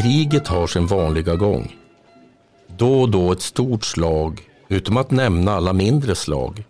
Kriget 0.00 0.48
har 0.48 0.66
sin 0.66 0.86
vanliga 0.86 1.36
gång. 1.36 1.76
Då 2.66 3.00
och 3.00 3.10
då 3.10 3.32
ett 3.32 3.42
stort 3.42 3.84
slag, 3.84 4.42
utom 4.68 4.96
att 4.96 5.10
nämna 5.10 5.52
alla 5.52 5.72
mindre 5.72 6.14
slag. 6.14 6.64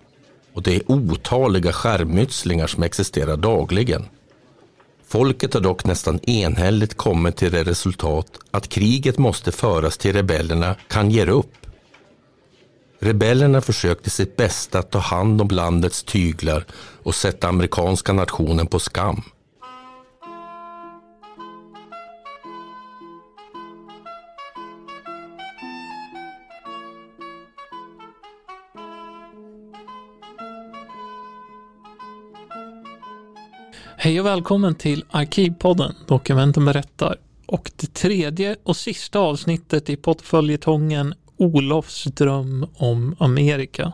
Och 0.54 0.62
det 0.62 0.76
är 0.76 0.90
otaliga 0.90 1.72
skärmytslingar 1.72 2.66
som 2.66 2.82
existerar 2.82 3.36
dagligen. 3.36 4.04
Folket 5.08 5.54
har 5.54 5.60
dock 5.60 5.84
nästan 5.84 6.20
enhälligt 6.22 6.96
kommit 6.96 7.36
till 7.36 7.52
det 7.52 7.64
resultat 7.64 8.27
att 8.50 8.68
kriget 8.68 9.18
måste 9.18 9.52
föras 9.52 9.98
till 9.98 10.12
rebellerna 10.12 10.76
kan 10.88 11.10
ge 11.10 11.26
upp. 11.26 11.54
Rebellerna 12.98 13.60
försökte 13.60 14.10
sitt 14.10 14.36
bästa 14.36 14.78
att 14.78 14.91
ta 14.91 14.98
hand 14.98 15.41
om 15.41 15.48
landets 15.48 16.02
tyglar 16.02 16.64
och 17.02 17.14
sätta 17.14 17.48
amerikanska 17.48 18.12
nationen 18.12 18.66
på 18.66 18.78
skam. 18.78 19.22
Hej 34.10 34.20
och 34.20 34.27
välkommen 34.27 34.74
till 34.74 35.05
Arkivpodden, 35.10 35.95
Dokumenten 36.06 36.64
berättar 36.64 37.16
och 37.46 37.70
det 37.77 37.95
tredje 37.95 38.56
och 38.62 38.77
sista 38.77 39.19
avsnittet 39.19 39.91
i 39.91 39.96
portföljetongen 39.96 41.14
Olofs 41.36 42.05
dröm 42.05 42.66
om 42.74 43.16
Amerika. 43.19 43.92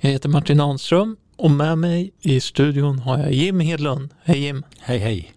Jag 0.00 0.10
heter 0.10 0.28
Martin 0.28 0.60
Anström 0.60 1.16
och 1.36 1.50
med 1.50 1.78
mig 1.78 2.12
i 2.20 2.40
studion 2.40 2.98
har 2.98 3.18
jag 3.18 3.32
Jim 3.32 3.60
Hedlund. 3.60 4.10
Hej 4.22 4.38
Jim! 4.38 4.62
Hej 4.78 4.98
hej! 4.98 5.32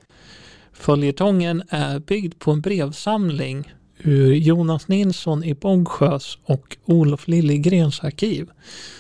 Följetongen 0.74 1.64
är 1.70 2.00
byggd 2.00 2.40
på 2.40 2.52
en 2.52 2.62
brevsamling 2.62 3.74
ur 3.98 4.34
Jonas 4.34 4.88
Nilsson 4.88 5.44
i 5.44 5.54
Bångsjös 5.54 6.38
och 6.46 6.78
Olof 6.86 7.28
Liljegrens 7.28 8.00
arkiv 8.00 8.50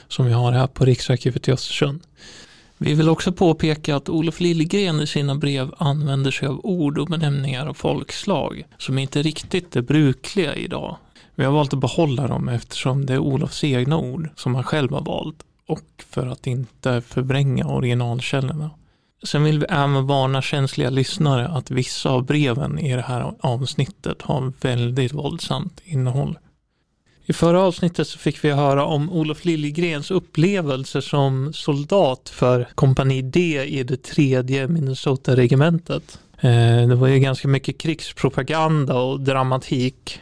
som 0.07 0.25
vi 0.25 0.31
har 0.31 0.51
här 0.51 0.67
på 0.67 0.85
Riksarkivet 0.85 1.47
i 1.47 1.51
Östersund. 1.51 2.01
Vi 2.81 2.93
vill 2.93 3.09
också 3.09 3.31
påpeka 3.31 3.95
att 3.95 4.09
Olof 4.09 4.39
Liljegren 4.39 5.01
i 5.01 5.07
sina 5.07 5.35
brev 5.35 5.73
använder 5.77 6.31
sig 6.31 6.47
av 6.47 6.59
ord 6.63 6.97
och 6.97 7.07
benämningar 7.07 7.67
av 7.67 7.73
folkslag 7.73 8.63
som 8.77 8.97
inte 8.97 9.21
riktigt 9.21 9.75
är 9.75 9.81
brukliga 9.81 10.55
idag. 10.55 10.97
Vi 11.35 11.45
har 11.45 11.51
valt 11.51 11.73
att 11.73 11.79
behålla 11.79 12.27
dem 12.27 12.49
eftersom 12.49 13.05
det 13.05 13.13
är 13.13 13.19
Olofs 13.19 13.63
egna 13.63 13.97
ord 13.97 14.29
som 14.35 14.55
han 14.55 14.63
själv 14.63 14.91
har 14.93 15.01
valt 15.01 15.43
och 15.67 16.03
för 16.09 16.27
att 16.27 16.47
inte 16.47 17.01
förvränga 17.01 17.67
originalkällorna. 17.67 18.69
Sen 19.23 19.43
vill 19.43 19.59
vi 19.59 19.65
även 19.69 20.07
varna 20.07 20.41
känsliga 20.41 20.89
lyssnare 20.89 21.47
att 21.47 21.71
vissa 21.71 22.09
av 22.09 22.25
breven 22.25 22.79
i 22.79 22.95
det 22.95 23.01
här 23.01 23.33
avsnittet 23.39 24.21
har 24.21 24.53
väldigt 24.61 25.13
våldsamt 25.13 25.81
innehåll. 25.83 26.37
I 27.29 27.33
förra 27.33 27.61
avsnittet 27.61 28.07
så 28.07 28.19
fick 28.19 28.43
vi 28.43 28.51
höra 28.51 28.85
om 28.85 29.09
Olof 29.09 29.45
Liljegrens 29.45 30.11
upplevelser 30.11 31.01
som 31.01 31.53
soldat 31.53 32.29
för 32.29 32.67
kompani 32.75 33.21
D 33.21 33.63
i 33.63 33.83
det 33.83 34.03
tredje 34.03 34.67
Minnesota-regementet. 34.67 36.19
Eh, 36.39 36.87
det 36.87 36.95
var 36.95 37.07
ju 37.07 37.19
ganska 37.19 37.47
mycket 37.47 37.77
krigspropaganda 37.77 38.93
och 38.93 39.19
dramatik. 39.19 40.21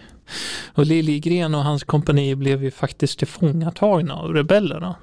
Och 0.74 0.86
Liljegren 0.86 1.56
och 1.56 1.64
hans 1.64 1.84
kompani 1.84 2.36
blev 2.36 2.64
ju 2.64 2.72
faktiskt 2.72 3.20
tillfångatagna 3.20 4.16
av 4.16 4.34
rebellerna. 4.34 4.96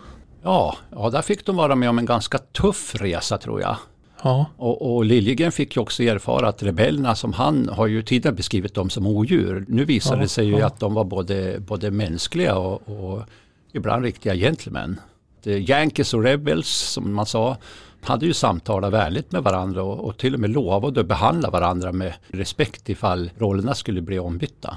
Ja, 0.43 0.77
ja, 0.91 1.11
där 1.11 1.23
fick 1.23 1.47
de 1.47 1.57
vara 1.57 1.75
med 1.75 1.89
om 1.89 1.99
en 1.99 2.07
ganska 2.07 2.39
tuff 2.39 2.95
resa 2.95 3.39
tror 3.39 3.61
jag. 3.61 3.77
Ja. 4.25 4.47
Och, 4.57 4.95
och 4.95 5.05
Liljegren 5.05 5.53
fick 5.53 5.77
ju 5.77 5.83
också 5.83 6.03
erfara 6.03 6.49
att 6.49 6.63
rebellerna 6.63 7.15
som 7.15 7.33
han 7.33 7.69
har 7.69 7.87
ju 7.87 8.03
tidigare 8.03 8.35
beskrivit 8.35 8.75
dem 8.75 8.91
som 8.91 9.07
odjur. 9.07 9.65
Nu 9.69 9.85
visade 9.85 10.17
Ja, 10.17 10.23
det 10.23 10.29
sig 10.29 10.47
ju 10.47 10.59
ja. 10.59 10.67
att 10.67 10.81
de 10.81 10.95
var 10.95 11.05
både, 11.05 11.61
både 11.61 11.91
mänskliga 11.91 12.57
och, 12.57 12.89
och 12.89 13.23
ibland 13.73 14.05
riktiga 14.05 14.35
gentlemän. 14.35 15.01
The 15.45 15.59
Yankees 15.59 16.15
och 16.15 16.23
Rebels 16.23 16.69
som 16.69 17.15
man 17.15 17.27
sa 17.27 17.57
hade 18.01 18.27
ju 18.27 18.33
samtalat 18.33 18.93
vänligt 18.93 19.33
med 19.33 19.43
varandra 19.43 19.83
och, 19.83 20.05
och 20.05 20.19
till 20.19 20.35
och 20.35 20.41
med 20.41 20.51
lovade 20.51 21.01
att 21.01 21.07
behandla 21.07 21.51
varandra 21.51 21.93
med 21.93 22.15
respekt 22.29 22.89
ifall 22.89 23.31
rollerna 23.39 23.75
skulle 23.75 24.03
bli 24.03 24.19
ombytta. 24.19 24.77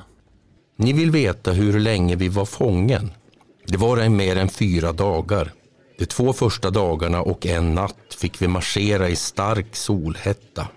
Ni 0.76 0.94
vill 0.94 1.12
veta 1.12 1.52
hur 1.52 1.80
länge 1.80 2.16
vi 2.16 2.30
var 2.30 2.46
fången. 2.46 3.12
Det 3.68 3.78
var 3.78 4.10
mer 4.10 4.36
än 4.36 4.50
fyra 4.50 4.92
dagar. 4.92 5.52
De 5.98 6.06
två 6.06 6.34
första 6.34 6.70
dagarna 6.70 7.22
och 7.22 7.46
en 7.46 7.76
natt 7.76 8.16
fick 8.18 8.42
vi 8.42 8.48
marschera 8.48 9.10
i 9.10 9.16
stark 9.16 9.76
solhetta. 9.76 10.68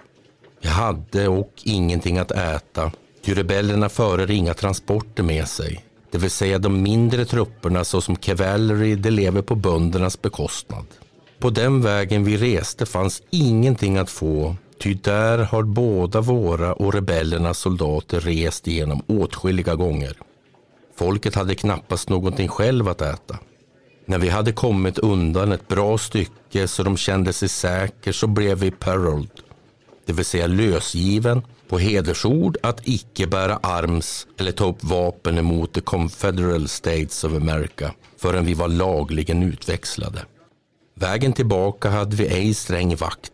Vi 0.63 0.69
hade 0.69 1.29
och 1.29 1.53
ingenting 1.65 2.19
att 2.19 2.31
äta, 2.31 2.93
ty 3.25 3.35
rebellerna 3.35 3.89
förde 3.89 4.35
inga 4.35 4.55
transporter 4.55 5.23
med 5.23 5.49
sig. 5.49 5.85
Det 6.11 6.19
vill 6.19 6.31
säga 6.31 6.59
de 6.59 6.83
mindre 6.83 7.25
trupperna 7.25 7.85
såsom 7.85 8.17
cavalry, 8.17 8.95
de 8.95 9.11
lever 9.11 9.43
på 9.43 9.55
böndernas 9.55 10.23
bekostnad. 10.23 10.87
På 11.39 11.51
den 11.51 11.83
vägen 11.83 12.25
vi 12.25 12.37
reste 12.37 12.87
fanns 12.87 13.23
ingenting 13.31 13.99
att 13.99 14.11
få, 14.11 14.57
ty 14.83 14.95
där 14.95 15.39
har 15.39 15.63
båda 15.63 16.21
våra 16.21 16.73
och 16.73 16.95
rebellernas 16.95 17.59
soldater 17.59 18.21
rest 18.21 18.69
igenom 18.69 19.03
åtskilliga 19.07 19.75
gånger. 19.75 20.17
Folket 20.97 21.35
hade 21.35 21.55
knappast 21.55 22.09
någonting 22.09 22.49
själv 22.49 22.89
att 22.89 23.03
äta. 23.03 23.39
När 24.05 24.19
vi 24.19 24.29
hade 24.29 24.53
kommit 24.53 24.99
undan 24.99 25.53
ett 25.53 25.69
bra 25.69 25.99
stycke 25.99 26.69
så 26.69 26.83
de 26.83 26.97
kände 26.97 27.33
sig 27.33 27.49
säker 27.49 28.13
så 28.13 28.27
blev 28.27 28.59
vi 28.59 28.71
paroled, 28.71 29.31
det 30.07 30.13
vill 30.13 30.25
säga 30.25 30.47
lösgiven 30.47 31.43
på 31.69 31.79
hedersord 31.79 32.57
att 32.63 32.89
icke 32.89 33.27
bära 33.27 33.57
arms 33.57 34.27
eller 34.39 34.53
ta 34.53 34.69
upp 34.69 34.85
vapen 34.85 35.39
emot 35.39 35.73
the 35.73 35.81
Confederal 35.81 36.69
States 36.69 37.25
of 37.25 37.33
America 37.33 37.95
förrän 38.19 38.45
vi 38.45 38.55
var 38.55 38.69
lagligen 38.69 39.43
utväxlade. 39.43 40.25
Vägen 40.95 41.33
tillbaka 41.33 41.91
hade 41.91 42.17
vi 42.17 42.27
ej 42.27 42.55
sträng 42.55 42.97
vakt. 42.97 43.33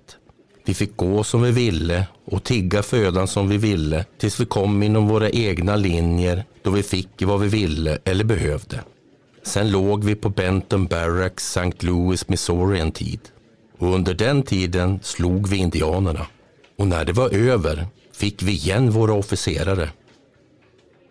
Vi 0.65 0.75
fick 0.75 0.97
gå 0.97 1.25
som 1.25 1.43
vi 1.43 1.51
ville 1.51 2.07
och 2.25 2.45
tigga 2.45 2.83
födan 2.83 3.29
som 3.29 3.49
vi 3.49 3.57
ville 3.57 4.05
tills 4.19 4.41
vi 4.41 4.47
kom 4.47 4.83
inom 4.83 5.09
våra 5.09 5.31
egna 5.31 5.77
linjer 5.77 6.45
då 6.63 6.71
vi 6.71 6.83
fick 6.83 7.23
vad 7.23 7.41
vi 7.41 7.49
ville 7.49 7.99
eller 8.05 8.25
behövde. 8.25 8.81
Sen 9.47 9.71
låg 9.71 10.05
vi 10.05 10.15
på 10.15 10.29
Benton 10.29 10.87
Barracks, 10.87 11.57
St. 11.57 11.87
Louis, 11.87 12.29
Missouri 12.29 12.81
en 12.81 12.93
tid. 12.93 13.21
Och 13.79 13.95
under 13.95 14.15
den 14.15 14.43
tiden 14.43 15.01
slog 15.03 15.49
vi 15.49 15.57
indianerna. 15.57 16.27
Och 16.79 16.87
när 16.87 17.05
det 17.05 17.13
var 17.13 17.31
över 17.31 17.87
fick 18.13 18.43
vi 18.43 18.53
igen 18.53 18.91
våra 18.91 19.13
officerare. 19.13 19.91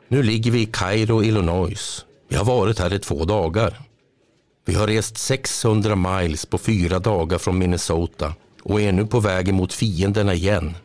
Nu 0.07 0.23
ligger 0.23 0.51
vi 0.51 0.61
i 0.61 0.65
Kairo, 0.65 1.23
Illinois. 1.23 2.05
Vi 2.29 2.35
har 2.35 2.45
varit 2.45 2.79
här 2.79 2.93
i 2.93 2.99
två 2.99 3.25
dagar. 3.25 3.81
Vi 4.65 4.73
har 4.73 4.87
rest 4.87 5.17
600 5.17 5.95
miles 5.95 6.45
på 6.45 6.57
fyra 6.57 6.99
dagar 6.99 7.37
från 7.37 7.57
Minnesota 7.57 8.33
och 8.63 8.81
är 8.81 8.91
nu 8.91 9.05
på 9.05 9.19
väg 9.19 9.53
mot 9.53 9.73
fienderna 9.73 10.33
igen. 10.33 10.75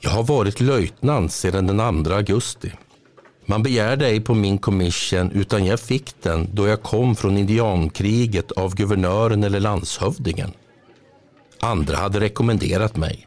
Jag 0.00 0.10
har 0.10 0.22
varit 0.22 0.60
löjtnant 0.60 1.32
sedan 1.32 1.66
den 1.66 2.04
2 2.04 2.12
augusti. 2.12 2.72
Man 3.52 3.62
begärde 3.62 4.06
ej 4.06 4.20
på 4.20 4.34
min 4.34 4.58
commission 4.58 5.30
utan 5.30 5.64
jag 5.64 5.80
fick 5.80 6.22
den 6.22 6.48
då 6.54 6.66
jag 6.66 6.82
kom 6.82 7.16
från 7.16 7.38
indiankriget 7.38 8.52
av 8.52 8.74
guvernören 8.74 9.44
eller 9.44 9.60
landshövdingen. 9.60 10.52
Andra 11.60 11.96
hade 11.96 12.20
rekommenderat 12.20 12.96
mig. 12.96 13.26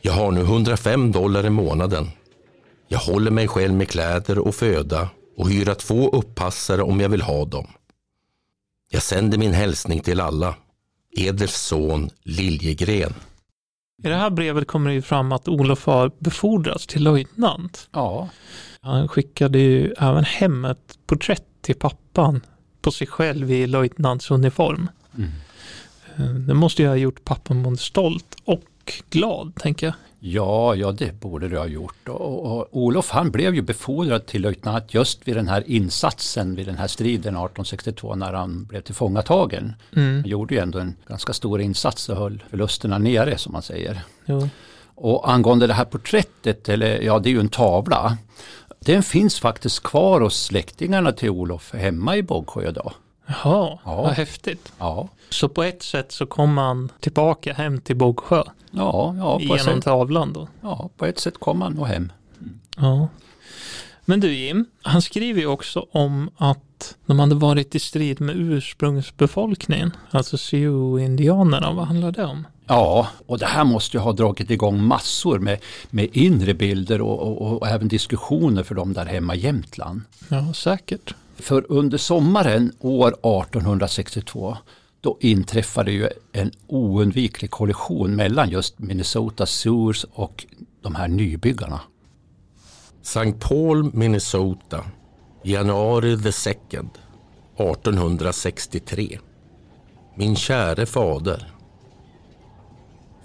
Jag 0.00 0.12
har 0.12 0.30
nu 0.32 0.40
105 0.40 1.12
dollar 1.12 1.46
i 1.46 1.50
månaden. 1.50 2.10
Jag 2.88 2.98
håller 2.98 3.30
mig 3.30 3.48
själv 3.48 3.74
med 3.74 3.88
kläder 3.88 4.38
och 4.38 4.54
föda 4.54 5.08
och 5.36 5.50
hyra 5.50 5.74
två 5.74 6.10
uppassare 6.10 6.82
om 6.82 7.00
jag 7.00 7.08
vill 7.08 7.22
ha 7.22 7.44
dem. 7.44 7.66
Jag 8.90 9.02
sänder 9.02 9.38
min 9.38 9.52
hälsning 9.52 10.00
till 10.00 10.20
alla. 10.20 10.54
Eders 11.16 11.54
son 11.54 12.10
Liljegren. 12.22 13.14
I 14.04 14.08
det 14.08 14.14
här 14.14 14.30
brevet 14.30 14.66
kommer 14.66 14.90
det 14.90 14.94
ju 14.94 15.02
fram 15.02 15.32
att 15.32 15.48
Olof 15.48 15.86
har 15.86 16.10
befordrats 16.18 16.86
till 16.86 17.02
löjtnant. 17.02 17.88
Ja, 17.92 18.28
Han 18.80 19.08
skickade 19.08 19.58
ju 19.58 19.94
även 19.98 20.24
hem 20.24 20.64
ett 20.64 20.98
porträtt 21.06 21.44
till 21.60 21.74
pappan 21.74 22.40
på 22.82 22.90
sig 22.90 23.06
själv 23.06 23.50
i 23.50 23.66
löjtnantsuniform. 23.66 24.90
Mm. 25.16 25.30
Eh, 26.16 26.34
Det 26.34 26.54
måste 26.54 26.82
ju 26.82 26.88
ha 26.88 26.96
gjort 26.96 27.24
pappan 27.24 27.62
både 27.62 27.76
stolt 27.76 28.36
och 28.44 28.92
glad, 29.10 29.54
tänker 29.54 29.86
jag. 29.86 29.94
Ja, 30.28 30.74
ja 30.74 30.92
det 30.92 31.20
borde 31.20 31.48
det 31.48 31.58
ha 31.58 31.66
gjort. 31.66 32.08
Och, 32.08 32.44
och 32.44 32.68
Olof 32.70 33.10
han 33.10 33.30
blev 33.30 33.54
ju 33.54 33.62
befordrad 33.62 34.26
till 34.26 34.42
löjtnant 34.42 34.94
just 34.94 35.28
vid 35.28 35.36
den 35.36 35.48
här 35.48 35.64
insatsen 35.66 36.54
vid 36.54 36.66
den 36.66 36.78
här 36.78 36.86
striden 36.86 37.34
1862 37.34 38.14
när 38.14 38.32
han 38.32 38.64
blev 38.64 38.80
tillfångatagen. 38.80 39.74
Mm. 39.96 40.14
Han 40.14 40.30
gjorde 40.30 40.54
ju 40.54 40.60
ändå 40.60 40.78
en 40.78 40.96
ganska 41.08 41.32
stor 41.32 41.60
insats 41.60 42.08
och 42.08 42.16
höll 42.16 42.42
förlusterna 42.50 42.98
nere 42.98 43.38
som 43.38 43.52
man 43.52 43.62
säger. 43.62 44.00
Jo. 44.24 44.48
Och 44.94 45.30
angående 45.30 45.66
det 45.66 45.74
här 45.74 45.84
porträttet, 45.84 46.68
eller 46.68 47.00
ja 47.00 47.18
det 47.18 47.28
är 47.28 47.32
ju 47.32 47.40
en 47.40 47.48
tavla. 47.48 48.18
Den 48.80 49.02
finns 49.02 49.40
faktiskt 49.40 49.82
kvar 49.82 50.20
hos 50.20 50.44
släktingarna 50.44 51.12
till 51.12 51.30
Olof 51.30 51.74
hemma 51.74 52.16
i 52.16 52.22
Bågsjö 52.22 52.68
idag. 52.68 52.92
Jaha, 53.26 53.78
Ja. 53.84 54.02
vad 54.02 54.12
häftigt. 54.12 54.72
Ja, 54.78 55.08
Så 55.30 55.48
på 55.48 55.62
ett 55.62 55.82
sätt 55.82 56.12
så 56.12 56.26
kom 56.26 56.58
han 56.58 56.88
tillbaka 57.00 57.52
hem 57.52 57.80
till 57.80 57.96
Bågsjö 57.96 58.42
ja, 58.70 59.14
ja, 59.18 59.38
genom 59.40 59.58
sätt, 59.58 59.84
tavlan 59.84 60.32
då. 60.32 60.48
ja, 60.60 60.90
på 60.96 61.06
ett 61.06 61.18
sätt 61.18 61.38
kom 61.40 61.62
han 61.62 61.72
nog 61.72 61.86
hem. 61.86 62.12
Ja. 62.76 63.08
Men 64.04 64.20
du 64.20 64.34
Jim, 64.34 64.66
han 64.82 65.02
skriver 65.02 65.40
ju 65.40 65.46
också 65.46 65.86
om 65.92 66.30
att 66.36 66.96
de 67.06 67.18
hade 67.18 67.34
varit 67.34 67.74
i 67.74 67.78
strid 67.78 68.20
med 68.20 68.36
ursprungsbefolkningen, 68.36 69.92
alltså 70.10 70.36
Sioux-indianerna. 70.38 71.72
Vad 71.72 71.86
handlar 71.86 72.12
det 72.12 72.24
om? 72.24 72.46
Ja, 72.66 73.08
och 73.26 73.38
det 73.38 73.46
här 73.46 73.64
måste 73.64 73.96
ju 73.96 74.00
ha 74.00 74.12
dragit 74.12 74.50
igång 74.50 74.82
massor 74.82 75.38
med, 75.38 75.58
med 75.90 76.08
inre 76.12 76.54
bilder 76.54 77.00
och, 77.00 77.22
och, 77.22 77.52
och 77.52 77.68
även 77.68 77.88
diskussioner 77.88 78.62
för 78.62 78.74
dem 78.74 78.92
där 78.92 79.06
hemma 79.06 79.34
i 79.34 79.38
Jämtland. 79.38 80.00
Ja, 80.28 80.52
säkert. 80.52 81.14
För 81.36 81.66
under 81.68 81.98
sommaren 81.98 82.72
år 82.80 83.08
1862 83.08 84.56
då 85.00 85.16
inträffade 85.20 85.92
ju 85.92 86.08
en 86.32 86.50
oundviklig 86.66 87.50
kollision 87.50 88.16
mellan 88.16 88.50
just 88.50 88.78
Minnesota 88.78 89.46
Sioux 89.46 90.04
och 90.12 90.46
de 90.82 90.94
här 90.94 91.08
nybyggarna. 91.08 91.80
St. 93.02 93.32
Paul, 93.32 93.94
Minnesota, 93.94 94.84
januari 95.42 96.22
the 96.22 96.32
second, 96.32 96.90
1863. 97.56 99.18
Min 100.14 100.36
käre 100.36 100.86
fader. 100.86 101.55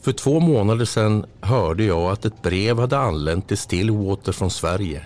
För 0.01 0.11
två 0.11 0.39
månader 0.39 0.85
sedan 0.85 1.25
hörde 1.41 1.83
jag 1.83 2.11
att 2.11 2.25
ett 2.25 2.41
brev 2.41 2.79
hade 2.79 2.97
anlänt 2.97 3.47
till 3.47 3.57
Stillwater 3.57 4.31
från 4.31 4.51
Sverige, 4.51 5.05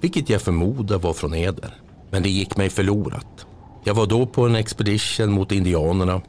vilket 0.00 0.28
jag 0.28 0.42
förmodar 0.42 0.98
var 0.98 1.12
från 1.12 1.34
eder. 1.34 1.74
Men 2.10 2.22
det 2.22 2.28
gick 2.28 2.56
mig 2.56 2.70
förlorat. 2.70 3.46
Jag 3.84 3.94
var 3.94 4.06
då 4.06 4.26
på 4.26 4.46
en 4.46 4.56
expedition 4.56 5.32
mot 5.32 5.52
indianerna 5.52 6.22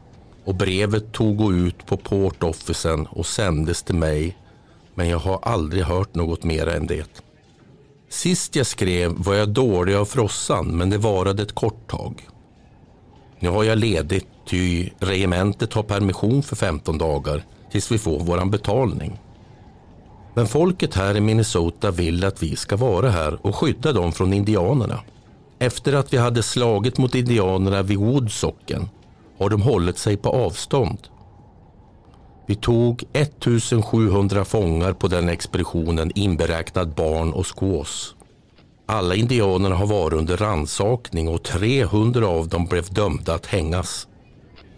och 0.45 0.55
brevet 0.55 1.11
tog 1.11 1.37
gå 1.37 1.53
ut 1.53 1.85
på 1.85 1.97
port 1.97 2.43
officen 2.43 3.05
och 3.05 3.25
sändes 3.25 3.83
till 3.83 3.95
mig 3.95 4.37
men 4.95 5.09
jag 5.09 5.19
har 5.19 5.39
aldrig 5.41 5.83
hört 5.83 6.15
något 6.15 6.43
mer 6.43 6.67
än 6.67 6.87
det. 6.87 7.21
Sist 8.09 8.55
jag 8.55 8.65
skrev 8.65 9.11
var 9.17 9.33
jag 9.33 9.49
dålig 9.49 9.95
av 9.95 10.05
frossan 10.05 10.77
men 10.77 10.89
det 10.89 10.97
varade 10.97 11.43
ett 11.43 11.55
kort 11.55 11.89
tag. 11.89 12.27
Nu 13.39 13.49
har 13.49 13.63
jag 13.63 13.77
ledigt 13.77 14.27
ty 14.45 14.89
regementet 14.99 15.73
har 15.73 15.83
permission 15.83 16.43
för 16.43 16.55
15 16.55 16.97
dagar 16.97 17.43
tills 17.73 17.91
vi 17.91 17.97
får 17.97 18.19
våran 18.19 18.51
betalning. 18.51 19.19
Men 20.33 20.47
folket 20.47 20.95
här 20.95 21.17
i 21.17 21.21
Minnesota 21.21 21.91
vill 21.91 22.25
att 22.25 22.43
vi 22.43 22.55
ska 22.55 22.75
vara 22.75 23.09
här 23.09 23.45
och 23.45 23.55
skydda 23.55 23.93
dem 23.93 24.11
från 24.11 24.33
indianerna. 24.33 24.99
Efter 25.59 25.93
att 25.93 26.13
vi 26.13 26.17
hade 26.17 26.43
slagit 26.43 26.97
mot 26.97 27.15
indianerna 27.15 27.81
vid 27.81 27.97
Woodsocken 27.97 28.89
har 29.39 29.49
de 29.49 29.61
hållit 29.61 29.97
sig 29.97 30.17
på 30.17 30.29
avstånd. 30.29 30.97
Vi 32.45 32.55
tog 32.55 33.03
1700 33.13 34.45
fångar 34.45 34.93
på 34.93 35.07
den 35.07 35.29
expeditionen 35.29 36.11
inberäknat 36.15 36.95
barn 36.95 37.33
och 37.33 37.47
skås. 37.47 38.15
Alla 38.85 39.15
indianerna 39.15 39.75
har 39.75 39.87
varit 39.87 40.19
under 40.19 40.37
ransakning 40.37 41.27
och 41.27 41.43
300 41.43 42.27
av 42.27 42.47
dem 42.47 42.65
blev 42.65 42.93
dömda 42.93 43.33
att 43.33 43.45
hängas. 43.45 44.07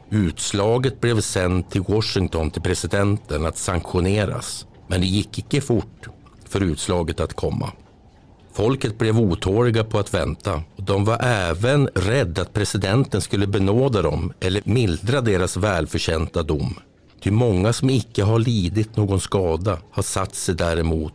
Utslaget 0.10 1.02
blev 1.02 1.22
sänt 1.22 1.72
till 1.72 1.82
Washington 1.82 2.52
till 2.52 2.62
presidenten 2.62 3.46
att 3.46 3.58
sanktioneras. 3.58 4.66
Men 4.88 5.02
det 5.02 5.08
gick 5.08 5.40
icke 5.40 5.62
fort 5.62 6.08
för 6.46 6.62
utslaget 6.62 7.20
att 7.20 7.34
komma. 7.34 7.72
Folket 8.54 8.98
blev 8.98 9.20
otåliga 9.20 9.84
på 9.84 10.00
att 10.00 10.14
vänta 10.14 10.64
de 10.78 11.06
var 11.06 11.24
även 11.24 11.88
rädda 11.96 12.42
att 12.42 12.54
presidenten 12.54 13.22
skulle 13.22 13.48
benåda 13.48 14.02
dem 14.02 14.34
eller 14.40 14.62
mildra 14.66 15.22
deras 15.22 15.58
välförtjänta 15.58 16.44
dom. 16.44 16.76
Ty 17.22 17.32
många 17.32 17.74
som 17.74 17.90
icke 17.90 18.24
har 18.24 18.40
lidit 18.40 18.96
någon 18.96 19.20
skada 19.20 19.78
har 19.92 20.04
satt 20.04 20.36
sig 20.36 20.56
däremot. 20.56 21.14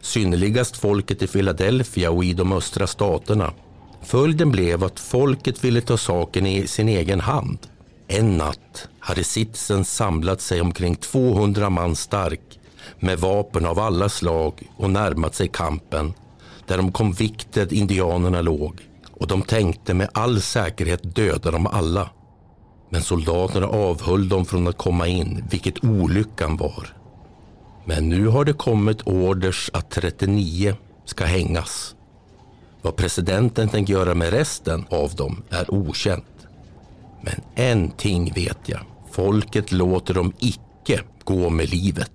Synnerligast 0.00 0.76
folket 0.76 1.22
i 1.22 1.26
Philadelphia 1.26 2.10
och 2.10 2.24
i 2.24 2.32
de 2.32 2.52
östra 2.52 2.86
staterna. 2.86 3.52
Följden 4.02 4.50
blev 4.50 4.84
att 4.84 5.00
folket 5.00 5.64
ville 5.64 5.80
ta 5.80 5.96
saken 5.96 6.46
i 6.46 6.66
sin 6.66 6.88
egen 6.88 7.20
hand. 7.20 7.58
En 8.14 8.36
natt 8.36 8.88
hade 8.98 9.24
sitsen 9.24 9.84
samlat 9.84 10.40
sig 10.40 10.60
omkring 10.60 10.96
200 10.96 11.70
man 11.70 11.96
stark 11.96 12.58
med 12.98 13.18
vapen 13.18 13.66
av 13.66 13.78
alla 13.78 14.08
slag 14.08 14.68
och 14.76 14.90
närmat 14.90 15.34
sig 15.34 15.48
kampen 15.48 16.14
där 16.66 16.76
de 16.76 16.92
convicted 16.92 17.72
indianerna 17.72 18.40
låg 18.40 18.80
och 19.12 19.26
de 19.26 19.42
tänkte 19.42 19.94
med 19.94 20.08
all 20.12 20.40
säkerhet 20.40 21.14
döda 21.14 21.50
dem 21.50 21.66
alla. 21.66 22.10
Men 22.88 23.02
soldaterna 23.02 23.66
avhöll 23.66 24.28
dem 24.28 24.44
från 24.44 24.68
att 24.68 24.78
komma 24.78 25.06
in, 25.06 25.44
vilket 25.50 25.84
olyckan 25.84 26.56
var. 26.56 26.96
Men 27.84 28.08
nu 28.08 28.26
har 28.26 28.44
det 28.44 28.52
kommit 28.52 29.02
orders 29.02 29.70
att 29.72 29.90
39 29.90 30.76
ska 31.04 31.24
hängas. 31.24 31.94
Vad 32.82 32.96
presidenten 32.96 33.68
tänker 33.68 33.92
göra 33.92 34.14
med 34.14 34.30
resten 34.30 34.84
av 34.90 35.14
dem 35.14 35.42
är 35.50 35.74
okänt. 35.74 36.24
Men 37.22 37.40
en 37.54 37.90
ting 37.90 38.32
vet 38.34 38.68
jag. 38.68 38.80
Folket 39.12 39.72
låter 39.72 40.14
dem 40.14 40.32
icke 40.38 41.00
gå 41.24 41.50
med 41.50 41.70
livet. 41.70 42.10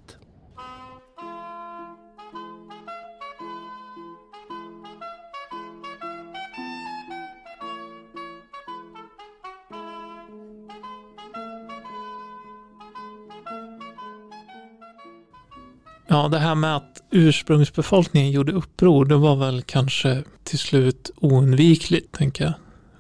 Ja, 16.10 16.28
det 16.28 16.40
här 16.40 16.56
med 16.56 16.76
att 16.76 17.04
ursprungsbefolkningen 17.12 18.32
gjorde 18.32 18.52
uppror, 18.52 19.06
det 19.06 19.16
var 19.16 19.36
väl 19.36 19.62
kanske 19.62 20.24
till 20.44 20.60
slut 20.60 21.12
oundvikligt, 21.16 22.12
tänker 22.18 22.44
jag. 22.44 22.54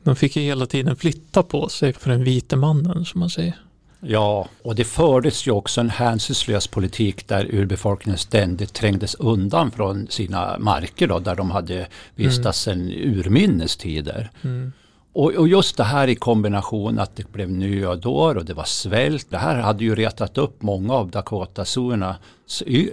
De 0.07 0.15
fick 0.15 0.35
ju 0.35 0.41
hela 0.41 0.65
tiden 0.65 0.95
flytta 0.95 1.43
på 1.43 1.69
sig 1.69 1.93
för 1.93 2.09
den 2.09 2.23
vite 2.23 2.55
mannen, 2.55 3.05
som 3.05 3.19
man 3.19 3.29
säger. 3.29 3.55
Ja, 3.99 4.47
och 4.63 4.75
det 4.75 4.83
fördes 4.83 5.47
ju 5.47 5.51
också 5.51 5.81
en 5.81 5.89
hänsynslös 5.89 6.67
politik 6.67 7.27
där 7.27 7.55
urbefolkningen 7.55 8.17
ständigt 8.17 8.73
trängdes 8.73 9.15
undan 9.15 9.71
från 9.71 10.07
sina 10.07 10.57
marker 10.59 11.07
då, 11.07 11.19
där 11.19 11.35
de 11.35 11.51
hade 11.51 11.87
vistats 12.15 12.61
sedan 12.61 12.91
urminnes 12.91 13.77
tider. 13.77 14.31
Mm. 14.43 14.71
Och, 15.13 15.31
och, 15.31 15.47
just 15.47 15.77
det 15.77 15.83
här 15.83 16.07
i 16.07 16.15
kombination 16.15 16.99
att 16.99 17.15
det 17.15 17.31
blev 17.31 17.51
nödår 17.51 18.37
och 18.37 18.45
det 18.45 18.53
var 18.53 18.63
svält. 18.63 19.27
Det 19.29 19.37
här 19.37 19.55
hade 19.55 19.83
ju 19.83 19.95
retat 19.95 20.37
upp 20.37 20.61
många 20.61 20.93
av 20.93 21.11
Dakota-zonerna, 21.11 22.15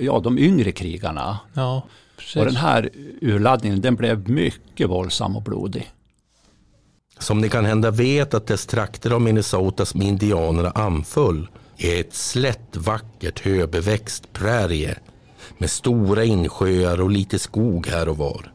ja 0.01 0.21
de 0.21 0.39
yngre 0.39 0.73
krigarna. 0.73 1.39
Ja, 1.53 1.83
precis. 2.17 2.37
Och 2.37 2.45
den 2.45 2.57
här 2.57 2.91
urladdningen 3.21 3.81
den 3.81 3.97
blev 3.97 4.29
mycket 4.29 4.91
våldsam 4.91 5.37
och 5.37 5.43
blodig. 5.43 5.91
Som 7.19 7.41
ni 7.41 7.49
kan 7.49 7.65
hända 7.65 7.91
vet 7.91 8.35
att 8.35 8.47
dess 8.47 8.67
trakter 8.67 9.11
av 9.11 9.21
Minnesota 9.21 9.85
som 9.85 10.03
indianerna 10.03 10.71
anföll 10.71 11.49
är 11.77 12.01
ett 12.01 12.15
slätt 12.15 12.77
vackert 12.77 13.41
höbeväxt 13.41 14.33
prärie 14.33 14.99
med 15.59 15.71
stora 15.71 16.25
insjöar 16.25 17.01
och 17.01 17.11
lite 17.11 17.39
skog 17.39 17.87
här 17.87 18.09
och 18.09 18.17
var. 18.17 18.53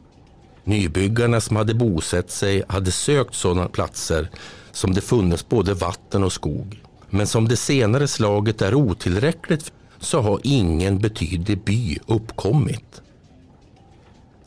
Nybyggarna 0.63 1.41
som 1.41 1.55
hade 1.55 1.73
bosatt 1.73 2.31
sig 2.31 2.63
hade 2.67 2.91
sökt 2.91 3.35
sådana 3.35 3.67
platser 3.67 4.29
som 4.71 4.93
det 4.93 5.01
funnits 5.01 5.49
både 5.49 5.73
vatten 5.73 6.23
och 6.23 6.33
skog. 6.33 6.83
Men 7.09 7.27
som 7.27 7.47
det 7.47 7.57
senare 7.57 8.07
slaget 8.07 8.61
är 8.61 8.75
otillräckligt 8.75 9.71
så 9.99 10.21
har 10.21 10.39
ingen 10.43 10.99
betydlig 10.99 11.63
by 11.63 11.97
uppkommit. 12.07 13.01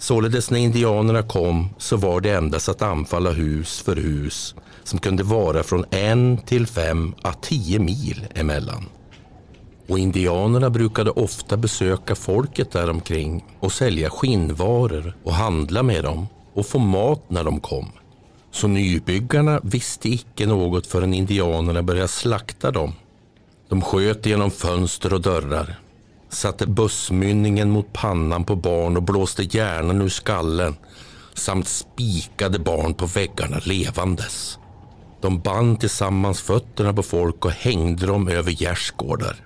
Således 0.03 0.51
när 0.51 0.59
indianerna 0.59 1.23
kom 1.23 1.69
så 1.79 1.97
var 1.97 2.21
det 2.21 2.31
endast 2.31 2.69
att 2.69 2.83
anfalla 2.83 3.31
hus 3.31 3.81
för 3.81 3.97
hus 3.97 4.55
som 4.85 4.99
kunde 4.99 5.23
vara 5.23 5.63
från 5.63 5.85
en 5.91 6.39
till 6.39 6.67
fem 6.67 7.15
à 7.23 7.33
tio 7.33 7.79
mil 7.79 8.27
emellan. 8.35 8.85
Och 9.89 9.99
indianerna 9.99 10.71
brukade 10.71 11.11
ofta 11.11 11.57
besöka 11.57 12.15
folket 12.15 12.71
däromkring 12.71 13.45
och 13.61 13.73
sälja 13.73 14.11
skinnvaror 14.11 15.17
och 15.25 15.35
handla 15.35 15.83
med 15.83 16.05
dem 16.05 16.27
och 16.55 16.67
få 16.67 16.79
mat 16.79 17.23
när 17.29 17.45
de 17.45 17.61
kom. 17.61 17.93
Så 18.53 18.69
nybyggarna 18.69 19.61
visste 19.63 20.09
icke 20.09 20.47
något 20.47 20.87
förrän 20.87 21.15
indianerna 21.15 21.83
började 21.83 22.09
slakta 22.09 22.71
dem. 22.71 22.93
De 23.69 23.83
sköt 23.83 24.27
genom 24.27 24.51
fönster 24.51 25.13
och 25.13 25.21
dörrar, 25.21 25.82
satte 26.33 26.67
bussmynningen 26.67 27.71
mot 27.71 27.93
pannan 27.93 28.45
på 28.45 28.57
barn 28.57 28.97
och 28.97 29.03
blåste 29.03 29.43
hjärnan 29.43 30.03
ur 30.03 30.09
skallen 30.09 30.77
samt 31.35 31.69
spikade 31.69 32.59
barn 32.59 32.95
på 32.95 33.07
väggarna 33.07 33.61
levandes. 33.65 34.59
De 35.21 35.41
band 35.41 35.81
tillsammans 35.81 36.41
fötterna 36.41 36.93
på 36.93 37.03
folk 37.03 37.45
och 37.45 37.51
hängde 37.51 38.07
dem 38.07 38.29
över 38.29 38.51
gärdsgårdar. 38.51 39.37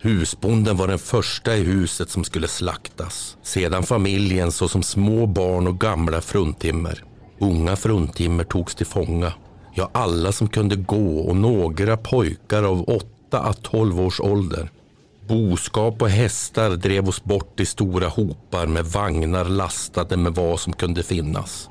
Husbonden 0.00 0.76
var 0.76 0.88
den 0.88 0.98
första 0.98 1.56
i 1.56 1.62
huset 1.62 2.10
som 2.10 2.24
skulle 2.24 2.48
slaktas. 2.48 3.36
Sedan 3.42 3.82
familjen 3.82 4.52
såsom 4.52 4.82
små 4.82 5.26
barn 5.26 5.66
och 5.66 5.80
gamla 5.80 6.20
fruntimmer. 6.20 7.04
Unga 7.40 7.76
fruntimmer 7.76 8.44
togs 8.44 8.74
till 8.74 8.86
fånga. 8.86 9.32
Ja, 9.74 9.90
alla 9.94 10.32
som 10.32 10.48
kunde 10.48 10.76
gå 10.76 11.18
och 11.18 11.36
några 11.36 11.96
pojkar 11.96 12.62
av 12.62 12.82
8 12.82 13.38
att 13.38 13.62
12 13.62 14.00
års 14.00 14.20
ålder. 14.20 14.70
Boskap 15.32 16.02
och 16.02 16.08
hästar 16.08 16.70
drev 16.70 17.08
oss 17.08 17.24
bort 17.24 17.60
i 17.60 17.66
stora 17.66 18.08
hopar 18.08 18.66
med 18.66 18.84
vagnar 18.84 19.44
lastade 19.44 20.16
med 20.16 20.34
vad 20.34 20.60
som 20.60 20.72
kunde 20.72 21.02
finnas. 21.02 21.68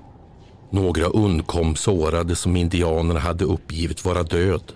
Några 0.72 1.06
undkom 1.06 1.76
sårade 1.76 2.36
som 2.36 2.56
indianerna 2.56 3.20
hade 3.20 3.46
uppgivit 3.46 4.06
vara 4.06 4.24
död. 4.24 4.74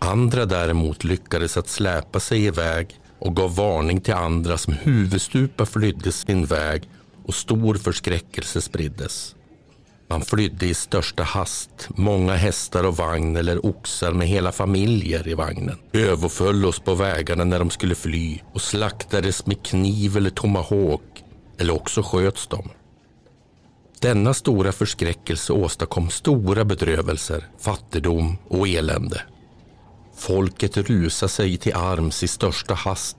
Andra 0.00 0.46
däremot 0.46 1.04
lyckades 1.04 1.56
att 1.56 1.68
släpa 1.68 2.20
sig 2.20 2.44
iväg 2.44 3.00
och 3.18 3.36
gav 3.36 3.54
varning 3.54 4.00
till 4.00 4.14
andra 4.14 4.58
som 4.58 4.74
huvudstupa 4.74 5.66
flydde 5.66 6.12
sin 6.12 6.44
väg 6.46 6.88
och 7.26 7.34
stor 7.34 7.74
förskräckelse 7.74 8.60
spriddes. 8.60 9.34
Man 10.10 10.22
flydde 10.22 10.66
i 10.66 10.74
största 10.74 11.22
hast, 11.22 11.88
många 11.88 12.34
hästar 12.34 12.84
och 12.84 12.96
vagn 12.96 13.36
eller 13.36 13.66
oxar 13.66 14.12
med 14.12 14.28
hela 14.28 14.52
familjer 14.52 15.28
i 15.28 15.34
vagnen. 15.34 15.78
Överföll 15.92 16.64
oss 16.64 16.80
på 16.80 16.94
vägarna 16.94 17.44
när 17.44 17.58
de 17.58 17.70
skulle 17.70 17.94
fly 17.94 18.38
och 18.52 18.60
slaktades 18.60 19.46
med 19.46 19.62
kniv 19.62 20.16
eller 20.16 20.30
tomahawk, 20.30 21.24
eller 21.58 21.74
också 21.74 22.02
sköts 22.02 22.46
de. 22.46 22.68
Denna 24.00 24.34
stora 24.34 24.72
förskräckelse 24.72 25.52
åstadkom 25.52 26.10
stora 26.10 26.64
bedrövelser, 26.64 27.48
fattigdom 27.58 28.38
och 28.48 28.68
elände. 28.68 29.22
Folket 30.16 30.76
rusade 30.76 31.30
sig 31.30 31.56
till 31.56 31.74
arms 31.74 32.22
i 32.22 32.28
största 32.28 32.74
hast. 32.74 33.16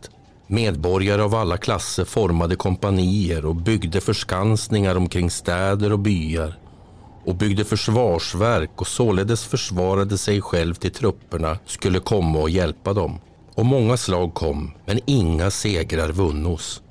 Medborgare 0.48 1.22
av 1.22 1.36
alla 1.36 1.58
klasser 1.58 2.06
formade 2.06 2.56
kompanier 2.56 3.46
och 3.46 3.56
byggde 3.56 4.02
förskansningar 4.02 4.96
omkring 4.96 5.32
städer 5.32 5.92
och 5.92 6.00
byar 6.00 6.61
och 7.26 7.36
byggde 7.36 7.66
försvarsverk 7.66 8.82
och 8.82 8.88
således 8.88 9.46
försvarade 9.46 10.18
sig 10.18 10.42
själv 10.42 10.74
till 10.74 10.92
trupperna 10.92 11.58
skulle 11.66 12.00
komma 12.00 12.40
och 12.40 12.50
hjälpa 12.50 12.94
dem. 12.94 13.20
Och 13.56 13.66
många 13.66 13.98
slag 13.98 14.34
kom, 14.34 14.72
men 14.86 15.00
inga 15.06 15.52
segrar 15.52 16.10
vunnos. 16.10 16.82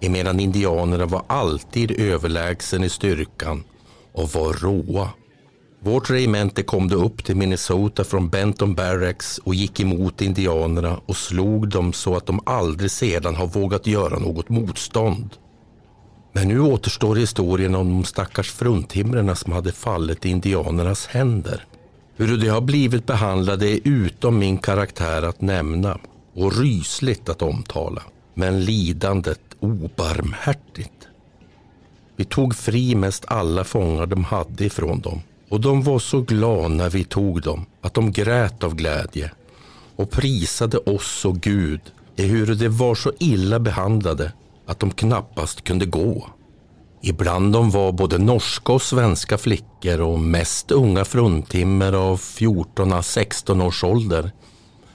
Emedan 0.00 0.40
indianerna 0.40 1.06
var 1.06 1.22
alltid 1.26 1.90
överlägsen 1.90 2.84
i 2.84 2.88
styrkan 2.88 3.64
och 4.12 4.28
var 4.28 4.52
råa. 4.52 5.10
Vårt 5.80 6.10
regemente 6.10 6.62
kom 6.62 6.88
då 6.88 6.96
upp 6.96 7.24
till 7.24 7.36
Minnesota 7.36 8.04
från 8.04 8.28
Benton 8.28 8.74
Barracks 8.74 9.38
och 9.38 9.54
gick 9.54 9.80
emot 9.80 10.22
indianerna 10.22 11.00
och 11.06 11.16
slog 11.16 11.68
dem 11.68 11.92
så 11.92 12.16
att 12.16 12.26
de 12.26 12.40
aldrig 12.46 12.90
sedan 12.90 13.36
har 13.36 13.46
vågat 13.46 13.86
göra 13.86 14.18
något 14.18 14.48
motstånd. 14.48 15.30
Men 16.32 16.48
nu 16.48 16.60
återstår 16.60 17.16
historien 17.16 17.74
om 17.74 17.88
de 17.88 18.04
stackars 18.04 18.50
fruntimmerna 18.50 19.34
som 19.34 19.52
hade 19.52 19.72
fallit 19.72 20.26
i 20.26 20.28
indianernas 20.28 21.06
händer. 21.06 21.64
Hur 22.16 22.36
de 22.36 22.48
har 22.48 22.60
blivit 22.60 23.06
behandlade 23.06 23.68
är 23.68 23.80
utom 23.84 24.38
min 24.38 24.58
karaktär 24.58 25.22
att 25.22 25.40
nämna 25.40 25.98
och 26.34 26.56
rysligt 26.56 27.28
att 27.28 27.42
omtala. 27.42 28.02
Men 28.34 28.64
lidandet 28.64 29.40
obarmhärtigt. 29.60 31.08
Vi 32.16 32.24
tog 32.24 32.56
fri 32.56 32.94
mest 32.94 33.24
alla 33.28 33.64
fångar 33.64 34.06
de 34.06 34.24
hade 34.24 34.64
ifrån 34.64 35.00
dem 35.00 35.20
och 35.48 35.60
de 35.60 35.82
var 35.82 35.98
så 35.98 36.20
glada 36.20 36.68
när 36.68 36.90
vi 36.90 37.04
tog 37.04 37.42
dem 37.42 37.66
att 37.80 37.94
de 37.94 38.12
grät 38.12 38.64
av 38.64 38.74
glädje 38.74 39.30
och 39.96 40.10
prisade 40.10 40.78
oss 40.78 41.24
och 41.24 41.40
Gud 41.40 41.80
ehuru 42.16 42.54
de 42.54 42.68
var 42.68 42.94
så 42.94 43.12
illa 43.18 43.58
behandlade 43.58 44.32
att 44.68 44.80
de 44.80 44.90
knappast 44.90 45.64
kunde 45.64 45.86
gå. 45.86 46.26
Ibland 47.02 47.52
de 47.52 47.70
var 47.70 47.92
både 47.92 48.18
norska 48.18 48.72
och 48.72 48.82
svenska 48.82 49.38
flickor 49.38 50.00
och 50.00 50.20
mest 50.20 50.70
unga 50.70 51.04
fruntimmer 51.04 51.92
av 51.92 52.16
14 52.16 53.02
16 53.02 53.60
års 53.60 53.84
ålder, 53.84 54.32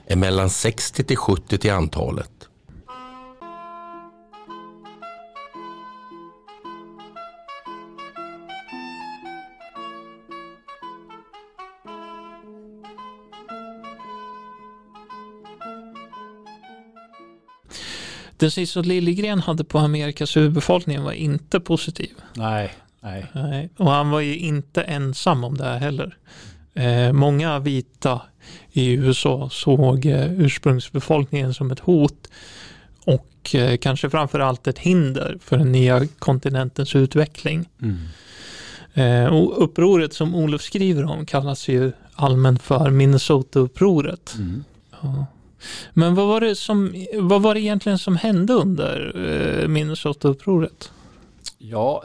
är 0.07 0.15
mellan 0.15 0.49
60 0.49 1.03
till 1.03 1.17
70 1.17 1.57
till 1.57 1.71
antalet. 1.71 2.31
Den 18.43 18.51
sista 18.51 18.81
Liljegren 18.81 19.39
hade 19.39 19.63
på 19.63 19.79
Amerikas 19.79 20.37
urbefolkning 20.37 21.03
var 21.03 21.11
inte 21.11 21.59
positiv. 21.59 22.09
Nej, 22.33 22.73
nej. 22.99 23.25
nej. 23.33 23.69
Och 23.77 23.91
han 23.91 24.09
var 24.09 24.19
ju 24.19 24.37
inte 24.37 24.81
ensam 24.81 25.43
om 25.43 25.57
det 25.57 25.63
här 25.63 25.79
heller. 25.79 26.17
Eh, 26.73 27.13
många 27.13 27.59
vita 27.59 28.21
i 28.71 28.91
USA 28.91 29.49
såg 29.51 30.05
eh, 30.05 30.33
ursprungsbefolkningen 30.33 31.53
som 31.53 31.71
ett 31.71 31.79
hot 31.79 32.29
och 33.05 33.55
eh, 33.55 33.77
kanske 33.77 34.09
framförallt 34.09 34.67
ett 34.67 34.79
hinder 34.79 35.37
för 35.41 35.57
den 35.57 35.71
nya 35.71 36.07
kontinentens 36.19 36.95
utveckling. 36.95 37.69
Mm. 37.81 37.97
Eh, 38.93 39.33
och 39.33 39.63
upproret 39.63 40.13
som 40.13 40.35
Olof 40.35 40.61
skriver 40.61 41.03
om 41.03 41.25
kallas 41.25 41.67
ju 41.67 41.91
allmänt 42.13 42.61
för 42.61 42.89
Minnesota-upproret. 42.89 44.35
Mm. 44.35 44.63
Ja. 45.01 45.25
Men 45.93 46.15
vad 46.15 46.27
var, 46.27 46.41
det 46.41 46.55
som, 46.55 47.05
vad 47.13 47.41
var 47.41 47.53
det 47.53 47.61
egentligen 47.61 47.99
som 47.99 48.15
hände 48.15 48.53
under 48.53 49.13
eh, 49.15 49.67
Minnesota-upproret? 49.67 50.91
Ja, 51.57 52.03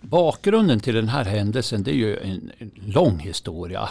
bakgrunden 0.00 0.80
till 0.80 0.94
den 0.94 1.08
här 1.08 1.24
händelsen 1.24 1.82
det 1.82 1.90
är 1.90 1.94
ju 1.94 2.16
en, 2.16 2.52
en 2.58 2.70
lång 2.74 3.18
historia. 3.18 3.88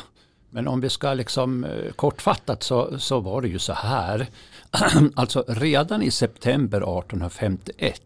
Men 0.50 0.68
om 0.68 0.82
vi 0.82 0.90
ska 0.90 1.14
liksom 1.14 1.64
eh, 1.64 1.92
kortfattat 1.92 2.64
så, 2.64 3.00
så 3.00 3.20
var 3.20 3.42
det 3.42 3.48
ju 3.48 3.60
så 3.60 3.74
här. 3.74 4.28
alltså 5.16 5.44
redan 5.48 6.04
i 6.04 6.12
september 6.12 6.78
1851 6.78 8.02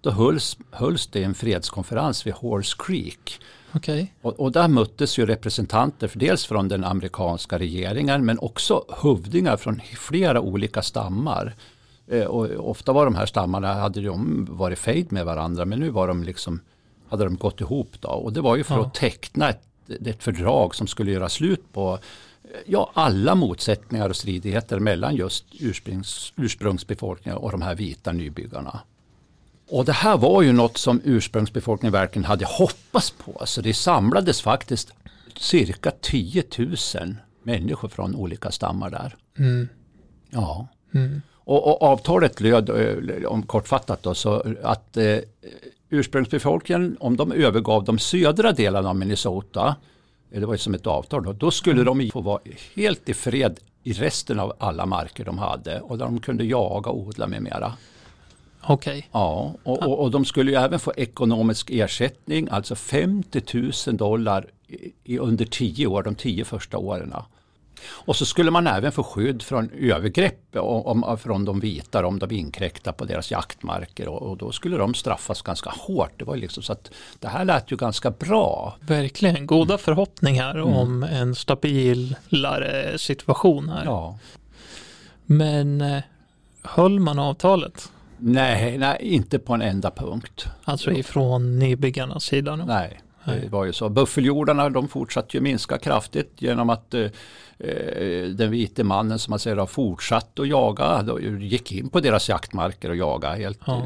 då 0.00 0.10
hölls, 0.10 0.56
hölls 0.70 1.06
det 1.06 1.24
en 1.24 1.34
fredskonferens 1.34 2.26
vid 2.26 2.34
Horse 2.34 2.76
Creek. 2.78 3.40
Okay. 3.74 4.06
Och, 4.22 4.40
och, 4.40 4.52
där 4.52 4.68
möttes 4.68 5.18
ju 5.18 5.26
representanter 5.26 6.10
dels 6.14 6.46
från 6.46 6.68
den 6.68 6.84
amerikanska 6.84 7.58
regeringen 7.58 8.24
men 8.24 8.38
också 8.38 8.84
hövdingar 9.02 9.56
från 9.56 9.80
flera 9.96 10.40
olika 10.40 10.82
stammar. 10.82 11.54
Eh, 12.08 12.24
och 12.24 12.70
ofta 12.70 12.92
var 12.92 13.04
de 13.04 13.14
här 13.14 13.26
stammarna, 13.26 13.74
hade 13.74 14.00
de 14.00 14.46
varit 14.50 14.78
fejd 14.78 15.12
med 15.12 15.24
varandra 15.24 15.64
men 15.64 15.80
nu 15.80 15.90
var 15.90 16.08
de 16.08 16.22
liksom, 16.22 16.60
hade 17.08 17.24
de 17.24 17.36
gått 17.36 17.60
ihop 17.60 18.00
då. 18.00 18.08
Och 18.08 18.32
det 18.32 18.40
var 18.40 18.56
ju 18.56 18.64
för 18.64 18.74
ja. 18.74 18.86
att 18.86 18.94
teckna 18.94 19.48
ett, 19.48 19.62
ett 20.06 20.22
fördrag 20.22 20.74
som 20.74 20.86
skulle 20.86 21.10
göra 21.10 21.28
slut 21.28 21.72
på 21.72 21.98
ja, 22.66 22.90
alla 22.94 23.34
motsättningar 23.34 24.08
och 24.08 24.16
stridigheter 24.16 24.78
mellan 24.78 25.16
just 25.16 25.44
ursprungs, 25.60 26.32
ursprungsbefolkningen 26.36 27.38
och 27.38 27.50
de 27.50 27.62
här 27.62 27.74
vita 27.74 28.12
nybyggarna. 28.12 28.80
Och 29.68 29.84
det 29.84 29.92
här 29.92 30.16
var 30.16 30.42
ju 30.42 30.52
något 30.52 30.78
som 30.78 31.00
ursprungsbefolkningen 31.04 31.92
verkligen 31.92 32.24
hade 32.24 32.44
hoppats 32.44 33.10
på. 33.10 33.42
Så 33.46 33.60
det 33.60 33.74
samlades 33.74 34.42
faktiskt 34.42 34.92
cirka 35.38 35.90
10 36.00 36.44
000 36.58 36.76
människor 37.42 37.88
från 37.88 38.14
olika 38.14 38.50
stammar 38.50 38.90
där. 38.90 39.16
Mm. 39.38 39.68
Ja. 40.30 40.68
Mm. 40.94 41.22
Och, 41.34 41.66
och, 41.66 41.82
avtalet 41.82 42.40
löd, 42.40 42.70
eh, 42.70 43.24
om 43.26 43.42
kortfattat 43.42 44.02
då, 44.02 44.14
så 44.14 44.56
att 44.62 44.96
eh, 44.96 45.18
ursprungsbefolkningen, 45.90 46.96
om 47.00 47.16
de 47.16 47.32
övergav 47.32 47.84
de 47.84 47.98
södra 47.98 48.52
delarna 48.52 48.88
av 48.88 48.96
Minnesota, 48.96 49.76
eh, 50.30 50.40
det 50.40 50.46
var 50.46 50.54
ju 50.54 50.58
som 50.58 50.74
ett 50.74 50.86
avtal 50.86 51.24
då, 51.24 51.32
då 51.32 51.50
skulle 51.50 51.80
mm. 51.80 51.98
de 51.98 52.10
få 52.10 52.20
vara 52.20 52.40
helt 52.74 53.08
i 53.08 53.14
fred 53.14 53.58
i 53.82 53.92
resten 53.92 54.40
av 54.40 54.52
alla 54.58 54.86
marker 54.86 55.24
de 55.24 55.38
hade 55.38 55.80
och 55.80 55.98
där 55.98 56.04
de 56.04 56.20
kunde 56.20 56.44
jaga, 56.44 56.90
odla 56.90 57.26
med 57.26 57.42
mera. 57.42 57.72
Okej. 58.68 58.98
Okay. 58.98 59.02
Ja, 59.12 59.54
och, 59.62 59.82
och, 59.82 60.00
och, 60.00 60.10
de 60.10 60.24
skulle 60.24 60.50
ju 60.50 60.56
även 60.56 60.78
få 60.78 60.92
ekonomisk 60.96 61.70
ersättning, 61.70 62.48
alltså 62.50 62.74
50 62.74 63.42
000 63.86 63.96
dollar 63.96 64.46
i, 65.04 65.18
under 65.18 65.44
10 65.44 65.86
år, 65.86 66.02
de 66.02 66.14
10 66.14 66.44
första 66.44 66.78
åren. 66.78 67.14
Och 67.88 68.16
så 68.16 68.26
skulle 68.26 68.50
man 68.50 68.66
även 68.66 68.92
få 68.92 69.02
skydd 69.02 69.42
från 69.42 69.70
övergrepp 69.70 70.56
om, 70.56 71.04
om, 71.04 71.18
från 71.18 71.44
de 71.44 71.60
vita 71.60 72.06
om 72.06 72.18
de 72.18 72.30
inkräktar 72.30 72.92
på 72.92 73.04
deras 73.04 73.30
jaktmarker 73.30 74.08
och, 74.08 74.22
och, 74.22 74.36
då 74.36 74.52
skulle 74.52 74.76
de 74.76 74.94
straffas 74.94 75.42
ganska 75.42 75.70
hårt. 75.70 76.12
Det 76.18 76.24
var 76.24 76.36
liksom 76.36 76.62
så 76.62 76.72
att 76.72 76.90
det 77.18 77.28
här 77.28 77.44
lät 77.44 77.72
ju 77.72 77.76
ganska 77.76 78.10
bra. 78.10 78.76
Verkligen, 78.80 79.46
goda 79.46 79.74
mm. 79.74 79.78
förhoppningar 79.78 80.54
mm. 80.54 80.68
om 80.68 81.02
en 81.02 81.34
stabilare 81.34 82.98
situation 82.98 83.68
här. 83.68 83.84
Ja. 83.84 84.18
Men 85.26 85.80
eh, 85.80 86.02
höll 86.62 87.00
man 87.00 87.18
avtalet? 87.18 87.90
Nej, 88.18 88.78
nej, 88.78 88.98
inte 89.00 89.38
på 89.38 89.54
en 89.54 89.62
enda 89.62 89.90
punkt. 89.90 90.46
Alltså 90.64 90.92
ifrån 90.92 91.58
nybyggarnas 91.58 92.24
sida? 92.24 92.56
Nej, 92.56 93.00
det 93.26 93.48
var 93.48 93.64
ju 93.64 93.72
så. 93.72 93.88
Buffeljordarna 93.88 94.70
de 94.70 94.88
fortsatte 94.88 95.36
ju 95.36 95.40
minska 95.40 95.78
kraftigt 95.78 96.32
genom 96.38 96.70
att 96.70 96.94
eh, 96.94 97.00
eh 97.58 98.24
den 98.24 98.50
vite 98.50 98.84
mannen 98.84 99.18
som 99.18 99.30
man 99.30 99.38
säger 99.38 99.56
har 99.56 99.66
fortsatt 99.66 100.38
att 100.38 100.48
jaga, 100.48 101.04
gick 101.40 101.72
in 101.72 101.88
på 101.88 102.00
deras 102.00 102.28
jaktmarker 102.28 102.90
och 102.90 102.96
jaga 102.96 103.34
helt 103.34 103.60
ja. 103.66 103.82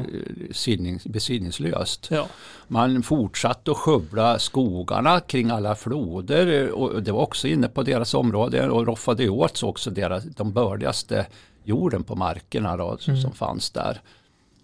Eh, 0.67 0.97
besinningslöst. 1.05 2.07
Ja. 2.11 2.27
Man 2.67 3.03
fortsatte 3.03 3.71
att 3.71 3.77
skövla 3.77 4.39
skogarna 4.39 5.19
kring 5.19 5.49
alla 5.49 5.75
floder 5.75 6.71
och 6.71 7.03
det 7.03 7.11
var 7.11 7.21
också 7.21 7.47
inne 7.47 7.67
på 7.67 7.83
deras 7.83 8.13
område 8.13 8.69
och 8.69 8.87
roffade 8.87 9.29
åt 9.29 9.57
sig 9.57 9.69
också 9.69 9.89
deras, 9.89 10.23
de 10.23 10.51
bördigaste 10.51 11.25
jorden 11.63 12.03
på 12.03 12.15
markerna 12.15 12.77
då, 12.77 12.97
mm. 13.07 13.21
som 13.21 13.31
fanns 13.31 13.69
där. 13.69 14.01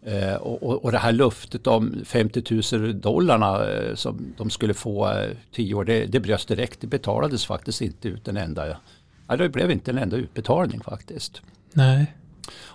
Eh, 0.05 0.35
och, 0.35 0.83
och, 0.85 0.91
det 0.91 0.97
här 0.97 1.11
löftet 1.11 1.67
om 1.67 1.95
50 2.05 2.77
000 2.77 3.01
dollarna 3.01 3.69
eh, 3.69 3.95
som 3.95 4.33
de 4.37 4.49
skulle 4.49 4.73
få 4.73 5.11
eh, 5.11 5.29
tio 5.51 5.73
år, 5.73 5.85
det, 5.85 6.05
det 6.05 6.19
bröts 6.19 6.45
direkt. 6.45 6.81
Det 6.81 6.87
betalades 6.87 7.45
faktiskt 7.45 7.81
inte 7.81 8.07
ut 8.07 8.27
en 8.27 8.37
enda, 8.37 8.77
ja, 9.27 9.35
det 9.35 9.49
blev 9.49 9.71
inte 9.71 9.91
en 9.91 9.97
enda 9.97 10.17
utbetalning 10.17 10.81
faktiskt. 10.81 11.41
Nej. 11.73 12.13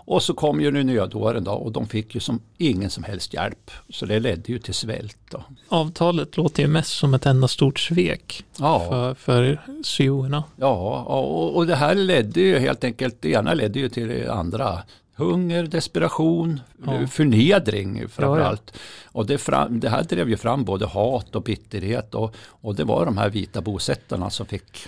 Och 0.05 0.23
så 0.23 0.35
kom 0.35 0.61
ju 0.61 0.71
nu 0.71 0.85
nödåren 0.85 1.45
då 1.45 1.52
och 1.52 1.73
de 1.73 1.87
fick 1.87 2.14
ju 2.14 2.21
som 2.21 2.41
ingen 2.59 2.91
som 2.91 3.05
helst 3.05 3.35
hjälp. 3.35 3.71
Så 3.88 4.07
det 4.07 4.21
ledde 4.21 4.52
ju 4.52 4.59
till 4.59 4.75
svält. 4.75 5.19
Då. 5.31 5.45
Avtalet 5.69 6.37
låter 6.37 6.62
ju 6.62 6.69
mest 6.69 6.91
som 6.91 7.14
ett 7.14 7.26
enda 7.26 7.49
stort 7.49 7.79
svek 7.79 8.45
ja. 8.59 8.87
för, 8.88 9.14
för 9.14 9.61
sioerna. 9.85 10.45
Ja, 10.57 11.02
och, 11.02 11.57
och 11.57 11.67
det 11.67 11.76
här 11.76 11.95
ledde 11.95 12.41
ju 12.41 12.59
helt 12.59 12.85
enkelt, 12.85 13.17
det 13.21 13.31
ena 13.31 13.55
ledde 13.55 13.79
ju 13.79 13.88
till 13.88 14.09
det 14.09 14.33
andra. 14.33 14.83
Hunger, 15.14 15.66
desperation, 15.66 16.61
ja. 16.87 17.07
förnedring 17.07 18.09
framförallt. 18.09 18.62
Ja, 18.75 18.81
ja. 19.04 19.11
Och 19.12 19.26
det, 19.26 19.38
fram, 19.38 19.81
det, 19.81 19.88
här 19.88 20.02
drev 20.02 20.28
ju 20.28 20.37
fram 20.37 20.64
både 20.64 20.87
hat 20.87 21.37
och 21.37 21.42
bitterhet 21.42 22.14
och, 22.14 22.35
och 22.37 22.75
det 22.75 22.85
var 22.85 23.04
de 23.04 23.19
här 23.19 23.31
vita 23.31 23.61
bosättarna 23.61 24.31
som 24.31 24.47
fick 24.47 24.78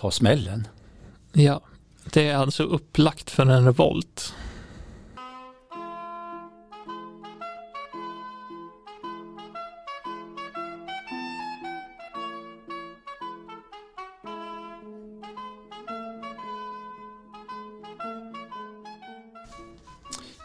ta 0.00 0.10
smällen. 0.10 0.68
Ja, 1.32 1.60
det 2.12 2.28
är 2.28 2.36
alltså 2.36 2.62
upplagt 2.62 3.30
för 3.30 3.46
en 3.46 3.64
revolt. 3.64 4.34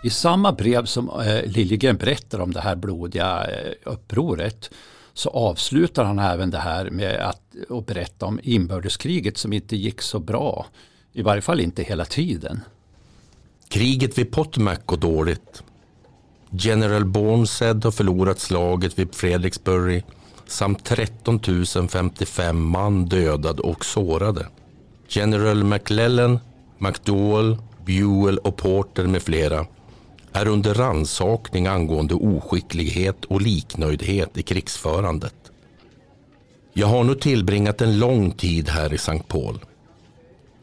I 0.06 0.10
samma 0.10 0.52
brev 0.52 0.86
som 0.86 1.10
eh, 1.10 1.46
Liljegren 1.46 1.98
berättar 1.98 2.40
om 2.40 2.54
det 2.54 2.60
här 2.60 2.76
blodiga 2.76 3.44
eh, 3.44 3.74
upproret 3.84 4.70
så 5.14 5.30
avslutar 5.30 6.04
han 6.04 6.20
även 6.20 6.50
det 6.50 6.58
här 6.58 6.90
med 6.90 7.20
att, 7.20 7.42
att 7.70 7.86
berätta 7.86 8.26
om 8.26 8.40
inbördeskriget 8.44 9.38
som 9.38 9.54
inte 9.54 9.76
gick 9.76 10.02
så 10.02 10.20
bra. 10.20 10.66
I 11.14 11.22
varje 11.22 11.42
fall 11.42 11.60
inte 11.60 11.84
hela 11.84 12.06
tiden. 12.06 12.62
Kriget 13.70 14.18
vid 14.18 14.32
Potomac 14.32 14.78
går 14.86 14.98
dåligt. 14.98 15.64
General 16.50 17.06
Burnshead 17.06 17.80
har 17.84 17.92
förlorat 17.92 18.40
slaget 18.40 19.00
vid 19.00 19.16
Fredricksburg 19.16 20.04
samt 20.48 20.86
13 20.86 21.40
055 21.90 22.70
man 22.70 23.06
dödade 23.06 23.62
och 23.62 23.86
sårade. 23.86 24.48
General 25.08 25.64
McClellan, 25.64 26.40
McDowell, 26.78 27.58
Buell 27.86 28.38
och 28.38 28.58
Porter 28.58 29.08
med 29.08 29.22
flera 29.22 29.66
är 30.34 30.48
under 30.48 30.74
ransakning 30.74 31.68
angående 31.68 32.14
oskicklighet 32.14 33.26
och 33.26 33.42
liknöjdhet 33.42 34.38
i 34.38 34.44
krigsförandet. 34.44 35.36
Jag 36.74 36.88
har 36.88 37.04
nu 37.04 37.16
tillbringat 37.16 37.82
en 37.82 38.00
lång 38.00 38.32
tid 38.32 38.70
här 38.70 38.94
i 38.94 38.98
Sankt 38.98 39.28
Paul. 39.28 39.60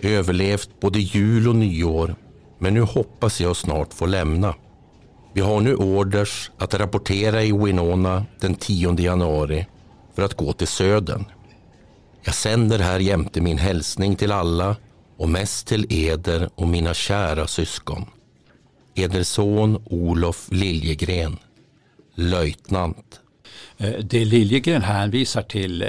Överlevt 0.01 0.71
både 0.81 0.99
jul 0.99 1.49
och 1.49 1.57
nyår, 1.57 2.15
men 2.59 2.75
nu 2.75 2.81
hoppas 2.81 3.41
jag 3.41 3.57
snart 3.57 3.95
få 3.95 4.07
lämna. 4.07 4.55
Vi 5.33 5.41
har 5.41 5.61
nu 5.61 5.75
orders 5.75 6.51
att 6.59 6.75
rapportera 6.75 7.43
i 7.43 7.53
Winona 7.53 8.27
den 8.41 8.55
10 8.55 9.01
januari 9.01 9.67
för 10.15 10.23
att 10.23 10.35
gå 10.35 10.53
till 10.53 10.69
södern. 10.69 11.25
Jag 12.23 12.35
sänder 12.35 12.79
här 12.79 13.01
jämte 13.01 13.41
min 13.41 13.59
hälsning 13.59 14.17
till 14.17 14.33
alla 14.33 14.77
och 15.17 15.29
mest 15.29 15.67
till 15.67 15.87
eder 15.91 16.51
och 16.55 16.69
mina 16.69 16.95
kära 16.95 17.47
syskon. 17.47 18.07
Eder 19.01 19.23
son 19.23 19.83
Olof 19.85 20.49
Liljegren, 20.51 21.39
löjtnant. 22.15 23.21
Eh, 23.79 23.99
det 24.05 24.25
Liljegren 24.25 24.83
hänvisar 24.83 25.43
till 25.43 25.83
eh, 25.83 25.89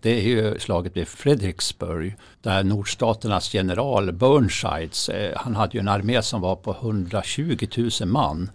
det 0.00 0.20
är 0.20 0.22
ju 0.22 0.58
slaget 0.58 0.96
vid 0.96 1.08
Fredricksburg 1.08 2.16
där 2.42 2.64
nordstaternas 2.64 3.54
general 3.54 4.12
Burnsides, 4.12 5.08
eh, 5.08 5.32
han 5.36 5.56
hade 5.56 5.72
ju 5.72 5.80
en 5.80 5.88
armé 5.88 6.22
som 6.22 6.40
var 6.40 6.56
på 6.56 6.72
120 6.80 7.66
000 8.00 8.08
man. 8.08 8.50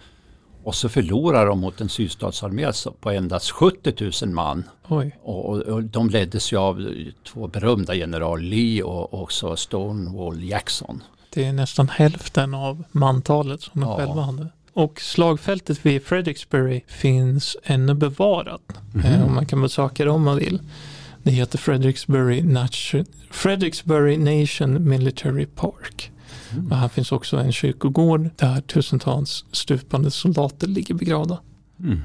Och 0.64 0.76
så 0.76 0.90
förlorar 0.90 1.46
de 1.46 1.60
mot 1.60 1.82
en 1.82 1.90
sydstatsarmé 1.90 2.72
på 3.00 3.12
endast 3.12 3.52
70 3.52 4.26
000 4.26 4.34
man. 4.34 4.64
Och, 5.22 5.58
och, 5.58 5.84
de 5.84 6.10
leddes 6.10 6.54
ju 6.54 6.58
av 6.58 6.94
två 7.28 7.48
berömda 7.48 7.96
general 7.96 8.42
Lee 8.42 8.84
och 8.84 9.22
också 9.22 9.56
Stonewall 9.56 10.44
Jackson. 10.44 11.04
Det 11.30 11.46
är 11.46 11.54
nästan 11.54 11.90
hälften 11.90 12.54
av 12.54 12.84
mantalet 12.92 13.62
som 13.62 13.82
de 13.82 13.90
ja. 13.90 13.98
själva 13.98 14.22
hade. 14.22 14.48
Och 14.74 15.02
slagfältet 15.02 15.86
vid 15.86 16.04
Fredricksbury 16.04 16.82
finns 16.88 17.58
ännu 17.64 17.94
bevarat. 17.94 18.62
Mm 18.94 19.06
-hmm. 19.06 19.24
eh, 19.24 19.30
man 19.30 19.46
kan 19.46 19.62
besöka 19.62 20.06
det 20.06 20.12
om 20.12 20.24
man 20.24 20.38
vill. 20.38 20.60
Det 21.24 21.32
heter 21.32 21.58
Fredricksbury, 21.58 22.42
Nation, 22.42 23.06
Fredricksbury 23.32 24.18
Nation 24.18 24.90
Military 24.90 25.46
Park. 25.46 26.12
Mm. 26.52 26.72
Och 26.72 26.78
här 26.78 26.88
finns 26.88 27.12
också 27.12 27.38
en 27.38 27.52
kyrkogård 27.52 28.30
där 28.36 28.62
tusentals 28.62 29.46
stupande 29.52 30.12
soldater 30.12 30.68
ligger 30.68 30.94
begravda. 30.96 31.40
Mm. 31.80 32.02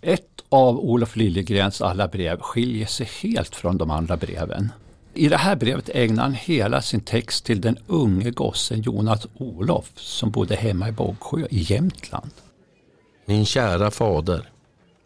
Ett 0.00 0.22
av 0.48 0.78
Olof 0.78 1.16
Liljegrens 1.16 1.82
alla 1.82 2.08
brev 2.08 2.40
skiljer 2.40 2.86
sig 2.86 3.08
helt 3.22 3.56
från 3.56 3.78
de 3.78 3.90
andra 3.90 4.16
breven. 4.16 4.72
I 5.16 5.28
det 5.28 5.36
här 5.36 5.56
brevet 5.56 5.90
ägnar 5.94 6.22
han 6.22 6.34
hela 6.34 6.82
sin 6.82 7.00
text 7.00 7.44
till 7.44 7.60
den 7.60 7.78
unge 7.86 8.30
gossen 8.30 8.82
Jonas 8.82 9.26
Olof 9.34 9.90
som 9.96 10.30
bodde 10.30 10.56
hemma 10.56 10.88
i 10.88 10.92
Bågsjö 10.92 11.46
i 11.50 11.72
Jämtland. 11.72 12.30
Min 13.26 13.46
kära 13.46 13.90
fader. 13.90 14.50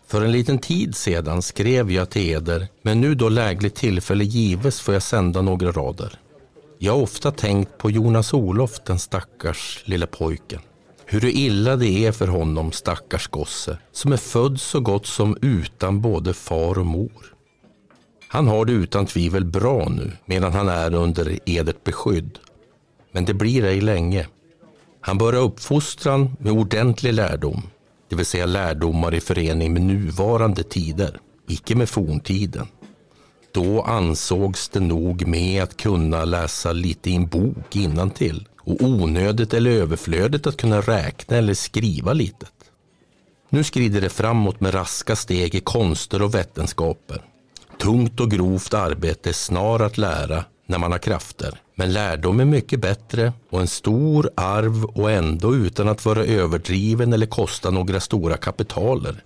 För 0.06 0.24
en 0.24 0.32
liten 0.32 0.58
tid 0.58 0.96
sedan 0.96 1.42
skrev 1.42 1.92
jag 1.92 2.10
till 2.10 2.30
eder, 2.30 2.68
men 2.82 3.00
nu 3.00 3.14
då 3.14 3.28
lägligt 3.28 3.74
tillfälle 3.74 4.24
gives 4.24 4.80
får 4.80 4.94
jag 4.94 5.02
sända 5.02 5.42
några 5.42 5.72
rader. 5.72 6.18
Jag 6.78 6.92
har 6.92 7.02
ofta 7.02 7.30
tänkt 7.30 7.78
på 7.78 7.90
Jonas 7.90 8.34
Olof, 8.34 8.80
den 8.86 8.98
stackars 8.98 9.82
lilla 9.84 10.06
pojken. 10.06 10.60
Hur 11.04 11.24
illa 11.24 11.76
det 11.76 12.06
är 12.06 12.12
för 12.12 12.26
honom, 12.26 12.72
stackars 12.72 13.28
gosse, 13.28 13.78
som 13.92 14.12
är 14.12 14.16
född 14.16 14.60
så 14.60 14.80
gott 14.80 15.06
som 15.06 15.36
utan 15.42 16.00
både 16.00 16.34
far 16.34 16.78
och 16.78 16.86
mor. 16.86 17.34
Han 18.32 18.48
har 18.48 18.64
det 18.64 18.72
utan 18.72 19.06
tvivel 19.06 19.44
bra 19.44 19.88
nu 19.88 20.12
medan 20.24 20.52
han 20.52 20.68
är 20.68 20.94
under 20.94 21.38
edert 21.46 21.84
beskydd. 21.84 22.38
Men 23.12 23.24
det 23.24 23.34
blir 23.34 23.64
ej 23.64 23.80
länge. 23.80 24.26
Han 25.00 25.18
börjar 25.18 25.40
uppfostran 25.40 26.36
med 26.38 26.52
ordentlig 26.52 27.12
lärdom, 27.14 27.62
det 28.08 28.16
vill 28.16 28.26
säga 28.26 28.46
lärdomar 28.46 29.14
i 29.14 29.20
förening 29.20 29.72
med 29.72 29.82
nuvarande 29.82 30.62
tider, 30.62 31.18
icke 31.48 31.76
med 31.76 31.88
forntiden. 31.88 32.66
Då 33.52 33.82
ansågs 33.82 34.68
det 34.68 34.80
nog 34.80 35.26
med 35.26 35.62
att 35.62 35.76
kunna 35.76 36.24
läsa 36.24 36.72
lite 36.72 37.10
i 37.10 37.14
en 37.14 37.26
bok 37.26 37.70
till 38.14 38.48
och 38.60 38.82
onödigt 38.82 39.54
eller 39.54 39.70
överflödigt 39.70 40.46
att 40.46 40.56
kunna 40.56 40.80
räkna 40.80 41.36
eller 41.36 41.54
skriva 41.54 42.12
litet. 42.12 42.52
Nu 43.48 43.64
skrider 43.64 44.00
det 44.00 44.08
framåt 44.10 44.60
med 44.60 44.74
raska 44.74 45.16
steg 45.16 45.54
i 45.54 45.60
konster 45.60 46.22
och 46.22 46.34
vetenskaper 46.34 47.29
tungt 47.80 48.20
och 48.20 48.30
grovt 48.30 48.74
arbete 48.74 49.28
är 49.28 49.32
snar 49.32 49.80
att 49.80 49.98
lära 49.98 50.44
när 50.66 50.78
man 50.78 50.92
har 50.92 50.98
krafter. 50.98 51.60
Men 51.74 51.92
lärdom 51.92 52.40
är 52.40 52.44
mycket 52.44 52.80
bättre 52.80 53.32
och 53.50 53.60
en 53.60 53.68
stor 53.68 54.30
arv 54.34 54.84
och 54.84 55.10
ändå 55.10 55.54
utan 55.54 55.88
att 55.88 56.04
vara 56.04 56.24
överdriven 56.24 57.12
eller 57.12 57.26
kosta 57.26 57.70
några 57.70 58.00
stora 58.00 58.36
kapitaler. 58.36 59.22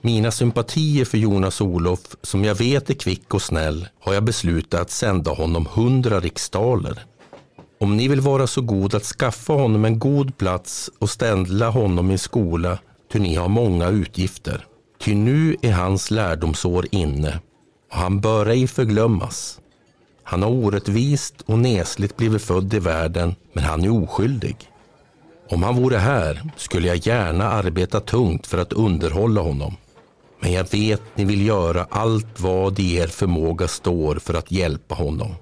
Mina 0.00 0.30
sympatier 0.30 1.04
för 1.04 1.18
Jonas 1.18 1.60
Olof, 1.60 2.00
som 2.22 2.44
jag 2.44 2.54
vet 2.54 2.90
är 2.90 2.94
kvick 2.94 3.34
och 3.34 3.42
snäll, 3.42 3.88
har 4.00 4.14
jag 4.14 4.24
beslutat 4.24 4.80
att 4.80 4.90
sända 4.90 5.30
honom 5.30 5.68
hundra 5.74 6.20
riksdaler. 6.20 7.04
Om 7.80 7.96
ni 7.96 8.08
vill 8.08 8.20
vara 8.20 8.46
så 8.46 8.60
god 8.60 8.94
att 8.94 9.04
skaffa 9.04 9.52
honom 9.52 9.84
en 9.84 9.98
god 9.98 10.38
plats 10.38 10.90
och 10.98 11.10
ställa 11.10 11.70
honom 11.70 12.10
i 12.10 12.18
skola, 12.18 12.78
ty 13.12 13.18
ni 13.18 13.34
har 13.34 13.48
många 13.48 13.88
utgifter. 13.88 14.66
Ty 15.00 15.14
nu 15.14 15.56
är 15.62 15.72
hans 15.72 16.10
lärdomsår 16.10 16.86
inne 16.90 17.40
han 17.94 18.20
bör 18.20 18.46
ej 18.46 18.66
förglömmas. 18.66 19.60
Han 20.22 20.42
har 20.42 20.50
orättvist 20.50 21.34
och 21.46 21.58
nesligt 21.58 22.16
blivit 22.16 22.42
född 22.42 22.74
i 22.74 22.78
världen, 22.78 23.34
men 23.52 23.64
han 23.64 23.84
är 23.84 24.02
oskyldig. 24.02 24.56
Om 25.48 25.62
han 25.62 25.76
vore 25.76 25.96
här 25.96 26.50
skulle 26.56 26.88
jag 26.88 26.96
gärna 26.96 27.44
arbeta 27.48 28.00
tungt 28.00 28.46
för 28.46 28.58
att 28.58 28.72
underhålla 28.72 29.40
honom. 29.40 29.76
Men 30.40 30.52
jag 30.52 30.70
vet 30.72 31.02
ni 31.14 31.24
vill 31.24 31.46
göra 31.46 31.86
allt 31.90 32.40
vad 32.40 32.78
i 32.78 32.94
er 32.96 33.06
förmåga 33.06 33.68
står 33.68 34.16
för 34.16 34.34
att 34.34 34.52
hjälpa 34.52 34.94
honom. 34.94 35.34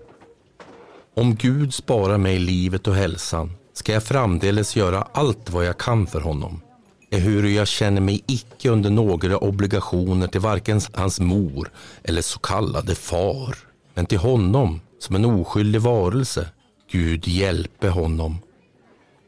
Om 1.17 1.35
Gud 1.35 1.75
sparar 1.75 2.19
mig 2.19 2.38
livet 2.38 2.87
och 2.87 2.95
hälsan 2.95 3.53
ska 3.73 3.93
jag 3.93 4.03
framdeles 4.03 4.77
göra 4.77 5.07
allt 5.12 5.51
vad 5.51 5.65
jag 5.65 5.79
kan 5.79 6.07
för 6.07 6.21
honom 6.21 6.61
ehuru 7.12 7.51
jag 7.51 7.68
känner 7.68 8.01
mig 8.01 8.25
icke 8.27 8.70
under 8.70 8.90
några 8.90 9.38
obligationer 9.38 10.27
till 10.27 10.40
varken 10.40 10.81
hans 10.92 11.20
mor 11.20 11.70
eller 12.05 12.22
så 12.22 12.38
kallade 12.38 12.94
far, 12.94 13.57
men 13.94 14.07
till 14.07 14.18
honom 14.18 14.81
som 14.98 15.16
en 15.16 15.25
oskyldig 15.25 15.81
varelse. 15.81 16.48
Gud 16.90 17.29
hjälpe 17.29 17.88
honom. 17.88 18.38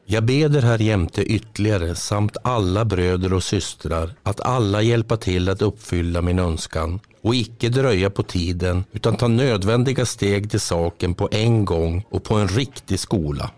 Jag 0.06 0.24
beder 0.24 0.62
här 0.62 0.78
jämte 0.78 1.22
ytterligare 1.22 1.94
samt 1.94 2.36
alla 2.44 2.84
bröder 2.84 3.32
och 3.32 3.42
systrar 3.42 4.14
att 4.22 4.40
alla 4.40 4.82
hjälpa 4.82 5.16
till 5.16 5.48
att 5.48 5.62
uppfylla 5.62 6.22
min 6.22 6.38
önskan 6.38 7.00
och 7.22 7.34
icke 7.34 7.68
dröja 7.68 8.10
på 8.10 8.22
tiden 8.22 8.84
utan 8.92 9.16
ta 9.16 9.28
nödvändiga 9.28 10.06
steg 10.06 10.50
till 10.50 10.60
saken 10.60 11.14
på 11.14 11.28
en 11.32 11.64
gång 11.64 12.04
och 12.10 12.24
på 12.24 12.34
en 12.34 12.48
riktig 12.48 13.00
skola. 13.00 13.50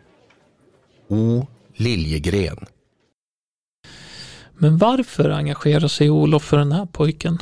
O. 1.08 1.46
Liljegren 1.76 2.66
men 4.58 4.78
varför 4.78 5.30
engagerar 5.30 5.88
sig 5.88 6.10
Olof 6.10 6.42
för 6.42 6.58
den 6.58 6.72
här 6.72 6.86
pojken? 6.86 7.38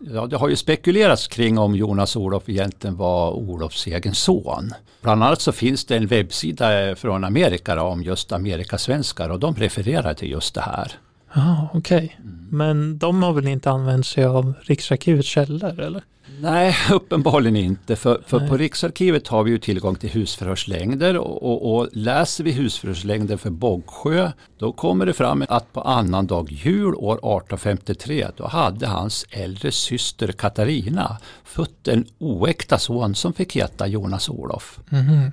Ja, 0.00 0.26
det 0.26 0.36
har 0.36 0.48
ju 0.48 0.56
spekulerats 0.56 1.28
kring 1.28 1.58
om 1.58 1.74
Jonas 1.74 2.16
Olof 2.16 2.48
egentligen 2.48 2.96
var 2.96 3.30
Olofs 3.30 3.86
egen 3.86 4.14
son. 4.14 4.70
Bland 5.02 5.24
annat 5.24 5.40
så 5.40 5.52
finns 5.52 5.84
det 5.84 5.96
en 5.96 6.06
webbsida 6.06 6.96
från 6.96 7.24
Amerika 7.24 7.82
om 7.82 8.02
just 8.02 8.32
Amerikasvenskar 8.32 9.30
och 9.30 9.38
de 9.40 9.54
refererar 9.54 10.14
till 10.14 10.30
just 10.30 10.54
det 10.54 10.60
här. 10.60 10.92
Ja, 11.34 11.68
okej. 11.74 11.96
Okay. 11.96 12.08
Mm. 12.20 12.46
Men 12.50 12.98
de 12.98 13.22
har 13.22 13.32
väl 13.32 13.48
inte 13.48 13.70
använt 13.70 14.06
sig 14.06 14.24
av 14.24 14.54
Riksarkivets 14.62 15.28
källor 15.28 15.80
eller? 15.80 16.02
Nej, 16.40 16.76
uppenbarligen 16.92 17.56
inte. 17.56 17.96
För, 17.96 18.22
för 18.26 18.48
på 18.48 18.56
Riksarkivet 18.56 19.28
har 19.28 19.44
vi 19.44 19.50
ju 19.50 19.58
tillgång 19.58 19.94
till 19.94 20.10
husförhörslängder 20.10 21.18
och, 21.18 21.42
och, 21.42 21.76
och, 21.76 21.88
läser 21.92 22.44
vi 22.44 22.52
husförhörslängder 22.52 23.36
för 23.36 23.50
Bågsjö 23.50 24.32
då 24.58 24.72
kommer 24.72 25.06
det 25.06 25.12
fram 25.12 25.44
att 25.48 25.72
på 25.72 25.80
annandag 25.80 26.46
jul 26.50 26.94
år 26.94 27.14
1853 27.14 28.28
då 28.36 28.46
hade 28.46 28.86
hans 28.86 29.26
äldre 29.30 29.72
syster 29.72 30.32
Katarina 30.32 31.16
fött 31.44 31.88
en 31.88 32.06
oäkta 32.18 32.78
son 32.78 33.14
som 33.14 33.32
fick 33.32 33.56
heta 33.56 33.86
Jonas 33.86 34.28
Olof. 34.28 34.78
Mm. 34.92 35.32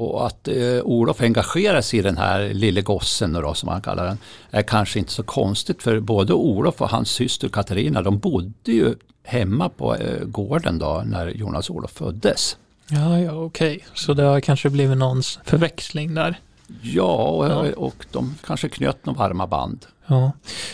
Och 0.00 0.26
att 0.26 0.48
eh, 0.48 0.80
Olof 0.82 1.20
engagerar 1.20 1.80
sig 1.80 1.98
i 1.98 2.02
den 2.02 2.16
här 2.16 2.54
lille 2.54 2.82
gossen 2.82 3.32
då, 3.32 3.54
som 3.54 3.68
han 3.68 3.82
kallar 3.82 4.06
den 4.06 4.18
är 4.50 4.62
kanske 4.62 4.98
inte 4.98 5.12
så 5.12 5.22
konstigt 5.22 5.82
för 5.82 6.00
både 6.00 6.32
Olof 6.32 6.80
och 6.80 6.88
hans 6.88 7.10
syster 7.10 7.48
Katarina 7.48 8.02
de 8.02 8.18
bodde 8.18 8.72
ju 8.72 8.94
hemma 9.24 9.68
på 9.68 9.94
eh, 9.94 10.24
gården 10.24 10.78
då 10.78 11.02
när 11.06 11.28
Jonas 11.28 11.70
Olof 11.70 11.90
föddes. 11.90 12.56
Ja, 12.90 13.18
ja 13.18 13.32
okej. 13.32 13.76
Okay. 13.76 13.88
Så 13.94 14.14
det 14.14 14.22
har 14.22 14.40
kanske 14.40 14.70
blivit 14.70 14.98
någons 14.98 15.38
förväxling 15.44 16.14
där. 16.14 16.40
Ja 16.82 17.14
och, 17.14 17.46
ja, 17.46 17.72
och 17.76 18.06
de 18.12 18.34
kanske 18.46 18.68
knöt 18.68 19.06
några 19.06 19.18
varma 19.18 19.46
band. 19.46 19.86
Ja. 20.06 20.32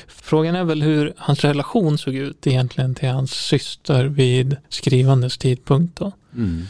Frågan 0.09 0.55
är 0.55 0.65
väl 0.65 0.83
hur 0.83 1.13
hans 1.17 1.45
relation 1.45 1.99
såg 1.99 2.15
ut 2.15 2.47
egentligen 2.47 2.95
till 2.95 3.09
hans 3.09 3.31
syster 3.31 4.05
vid 4.05 4.57
skrivandets 4.69 5.39
tidpunkt. 5.39 5.99
Då. 5.99 6.13
Mm. 6.35 6.67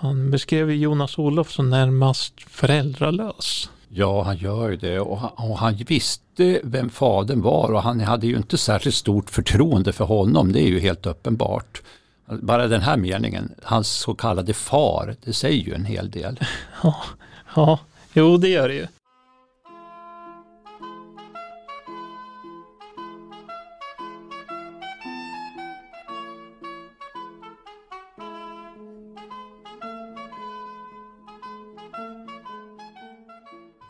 Han 0.00 0.30
beskrev 0.30 0.70
Jonas 0.72 1.18
Olof 1.18 1.52
som 1.52 1.70
närmast 1.70 2.34
föräldralös. 2.46 3.70
Ja, 3.88 4.22
han 4.22 4.36
gör 4.36 4.70
ju 4.70 4.76
det 4.76 5.00
och 5.00 5.18
han, 5.18 5.30
och 5.36 5.58
han, 5.58 5.74
visste 5.74 6.60
vem 6.64 6.90
fadern 6.90 7.42
var 7.42 7.72
och 7.72 7.82
han 7.82 8.00
hade 8.00 8.26
ju 8.26 8.36
inte 8.36 8.58
särskilt 8.58 8.94
stort 8.94 9.30
förtroende 9.30 9.92
för 9.92 10.04
honom, 10.04 10.52
det 10.52 10.60
är 10.60 10.68
ju 10.68 10.80
helt 10.80 11.06
uppenbart. 11.06 11.82
Bara 12.26 12.68
den 12.68 12.80
här 12.80 12.96
meningen, 12.96 13.54
hans 13.62 13.88
så 13.88 14.14
kallade 14.14 14.54
far, 14.54 15.16
det 15.24 15.32
säger 15.32 15.64
ju 15.64 15.74
en 15.74 15.84
hel 15.84 16.10
del. 16.10 16.40
Ja, 16.82 16.96
ja 17.54 17.78
jo 18.12 18.36
det 18.36 18.48
gör 18.48 18.68
det 18.68 18.74
ju. 18.74 18.86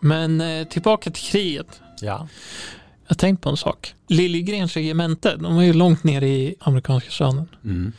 Men 0.04 0.40
eh, 0.40 0.66
tillbaka 0.66 1.10
till 1.10 1.22
kriget. 1.22 1.80
Ja. 2.00 2.28
Jag 3.08 3.18
tänkte 3.18 3.42
på 3.42 3.50
en 3.50 3.56
sak. 3.56 3.94
Liljegrens 4.08 4.74
regemente, 4.74 5.36
de 5.36 5.56
var 5.56 5.62
ju 5.62 5.72
långt 5.72 6.04
ner 6.04 6.22
i 6.22 6.54
amerikanska 6.60 7.10
södern. 7.10 7.46
Mm. 7.64 7.92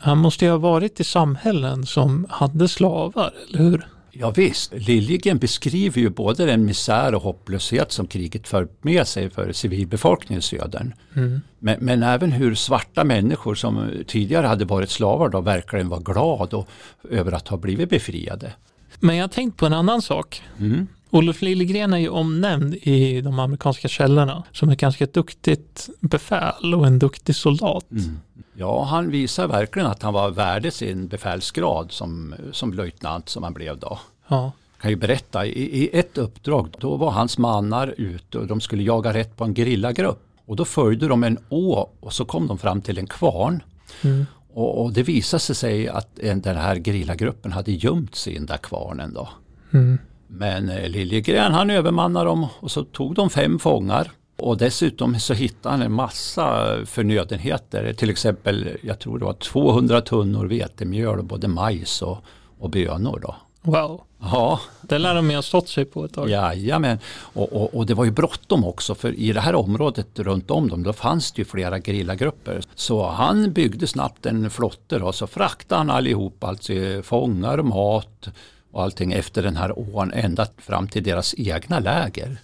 Han 0.00 0.18
måste 0.18 0.44
ju 0.44 0.50
ha 0.50 0.58
varit 0.58 1.00
i 1.00 1.04
samhällen 1.04 1.86
som 1.86 2.26
hade 2.30 2.68
slavar, 2.68 3.32
eller 3.48 3.58
hur? 3.58 3.86
Ja, 4.10 4.30
visst, 4.30 4.72
Liljegren 4.74 5.38
beskriver 5.38 6.00
ju 6.00 6.10
både 6.10 6.46
den 6.46 6.64
misär 6.64 7.14
och 7.14 7.22
hopplöshet 7.22 7.92
som 7.92 8.06
kriget 8.06 8.48
för 8.48 8.68
med 8.82 9.06
sig 9.06 9.30
för 9.30 9.52
civilbefolkningen 9.52 10.38
i 10.38 10.42
södern. 10.42 10.94
Mm. 11.14 11.40
Men, 11.58 11.78
men, 11.80 12.02
även 12.02 12.32
hur 12.32 12.54
svarta 12.54 13.04
människor 13.04 13.54
som 13.54 13.90
tidigare 14.06 14.46
hade 14.46 14.64
varit 14.64 14.90
slavar 14.90 15.28
då 15.28 15.40
verkligen 15.40 15.88
var 15.88 16.00
glada 16.00 16.64
över 17.10 17.32
att 17.32 17.48
ha 17.48 17.56
blivit 17.56 17.90
befriade. 17.90 18.52
Men 19.00 19.16
jag 19.16 19.22
har 19.22 19.28
tänkt 19.28 19.56
på 19.56 19.66
en 19.66 19.72
annan 19.72 20.02
sak. 20.02 20.42
Mm. 20.58 20.86
Olof 21.10 21.42
Liljegren 21.42 21.92
är 21.92 21.98
ju 21.98 22.08
omnämnd 22.08 22.74
i 22.74 23.20
de 23.20 23.38
amerikanska 23.38 23.88
källorna 23.88 24.44
som 24.52 24.70
ett 24.70 24.80
ganska 24.80 25.06
duktigt 25.06 25.88
befäl 26.00 26.74
och 26.74 26.86
en 26.86 26.98
duktig 26.98 27.36
soldat. 27.36 27.90
Mm. 27.90 28.18
Ja, 28.54 28.84
han 28.84 29.10
visar 29.10 29.48
verkligen 29.48 29.88
att 29.88 30.02
han 30.02 30.14
var 30.14 30.30
värd 30.30 30.72
sin 30.72 31.08
befälsgrad 31.08 31.92
som, 31.92 32.34
som 32.52 32.72
löjtnant 32.72 33.28
som 33.28 33.42
han 33.42 33.54
blev 33.54 33.78
då. 33.78 33.98
Ja. 34.28 34.52
Jag 34.72 34.82
kan 34.82 34.90
ju 34.90 34.96
berätta, 34.96 35.46
i, 35.46 35.82
i 35.82 35.98
ett 35.98 36.18
uppdrag 36.18 36.74
då 36.80 36.96
var 36.96 37.10
hans 37.10 37.38
mannar 37.38 37.94
ute 37.98 38.38
och 38.38 38.46
de 38.46 38.60
skulle 38.60 38.82
jaga 38.82 39.14
rätt 39.14 39.36
på 39.36 39.44
en 39.44 39.54
grillagrupp. 39.54 40.22
Och 40.46 40.56
då 40.56 40.64
följde 40.64 41.08
de 41.08 41.24
en 41.24 41.38
å 41.48 41.90
och 42.00 42.12
så 42.12 42.24
kom 42.24 42.46
de 42.46 42.58
fram 42.58 42.80
till 42.80 42.98
en 42.98 43.06
kvarn. 43.06 43.62
Mm. 44.02 44.26
Och, 44.52 44.82
och, 44.82 44.92
det 44.92 45.02
visade 45.02 45.40
sig 45.40 45.88
att 45.88 46.08
den 46.14 46.56
här 46.56 46.76
grillagruppen 46.76 47.52
hade 47.52 47.72
gömt 47.72 48.14
sig 48.14 48.32
i 48.32 48.36
den 48.36 48.46
där 48.46 48.56
kvarnen 48.56 49.14
då. 49.14 49.28
Mm. 49.72 49.98
Men 50.28 50.68
eh, 50.68 50.88
Liljegren 50.88 51.52
han 51.52 51.70
övermannade 51.70 52.26
dem 52.26 52.46
och 52.60 52.70
så 52.70 52.84
tog 52.84 53.14
de 53.14 53.30
fem 53.30 53.58
fångar. 53.58 54.10
Och 54.36 54.56
dessutom 54.56 55.20
så 55.20 55.34
hittade 55.34 55.72
han 55.74 55.82
en 55.82 55.92
massa 55.92 56.76
förnödenheter. 56.86 57.92
Till 57.92 58.10
exempel, 58.10 58.68
jag 58.82 58.98
tror 58.98 59.18
det 59.18 59.24
var 59.24 59.32
200 59.32 60.00
tunnor 60.00 60.46
vetemjöl 60.46 61.18
och 61.18 61.24
både 61.24 61.48
majs 61.48 62.02
och, 62.02 62.18
och 62.58 62.70
bönor. 62.70 63.20
Då. 63.22 63.34
Wow. 63.62 64.00
Ja. 64.20 64.60
Det 64.82 64.98
lär 64.98 65.14
de 65.14 65.30
ha 65.30 65.42
stått 65.42 65.68
sig 65.68 65.84
på 65.84 66.04
ett 66.04 66.12
tag. 66.12 66.28
Jajamän. 66.28 66.98
Och, 67.20 67.52
och, 67.52 67.74
och 67.74 67.86
det 67.86 67.94
var 67.94 68.04
ju 68.04 68.10
bråttom 68.10 68.64
också 68.64 68.94
för 68.94 69.12
i 69.12 69.32
det 69.32 69.40
här 69.40 69.54
området 69.54 70.18
runt 70.18 70.50
om 70.50 70.68
dem 70.68 70.82
då 70.82 70.92
fanns 70.92 71.32
det 71.32 71.40
ju 71.40 71.44
flera 71.44 71.78
grillagrupper. 71.78 72.60
Så 72.74 73.06
han 73.06 73.52
byggde 73.52 73.86
snabbt 73.86 74.26
en 74.26 74.50
flotte 74.50 74.96
och 74.96 75.14
så 75.14 75.26
fraktade 75.26 75.78
han 75.78 75.90
allihop, 75.90 76.44
alltså 76.44 76.72
fångar, 77.02 77.62
mat, 77.62 78.28
och 78.70 78.82
allting 78.82 79.12
efter 79.12 79.42
den 79.42 79.56
här 79.56 79.78
ån 79.96 80.12
ända 80.12 80.46
fram 80.58 80.88
till 80.88 81.02
deras 81.02 81.34
egna 81.38 81.78
läger. 81.78 82.36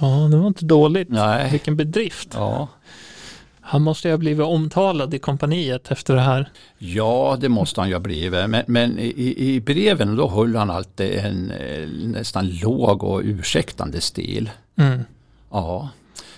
Ja, 0.00 0.28
det 0.30 0.36
var 0.36 0.46
inte 0.46 0.64
dåligt. 0.64 1.08
Nej. 1.08 1.50
Vilken 1.50 1.76
bedrift. 1.76 2.28
Ja. 2.32 2.68
Han 3.64 3.82
måste 3.82 4.08
ju 4.08 4.12
ha 4.12 4.18
blivit 4.18 4.46
omtalad 4.46 5.14
i 5.14 5.18
kompaniet 5.18 5.90
efter 5.90 6.14
det 6.14 6.20
här. 6.20 6.50
Ja, 6.78 7.36
det 7.40 7.48
måste 7.48 7.80
han 7.80 7.88
ju 7.88 7.94
ha 7.94 8.00
blivit. 8.00 8.50
Men, 8.50 8.64
men 8.66 8.98
i, 8.98 9.34
i, 9.36 9.60
breven 9.60 10.16
då 10.16 10.28
höll 10.28 10.56
han 10.56 10.70
alltid 10.70 11.12
en 11.12 11.50
eh, 11.50 11.88
nästan 11.88 12.48
låg 12.48 13.04
och 13.04 13.20
ursäktande 13.24 14.00
stil. 14.00 14.50
Mm. 14.76 15.00
Ja. 15.50 15.88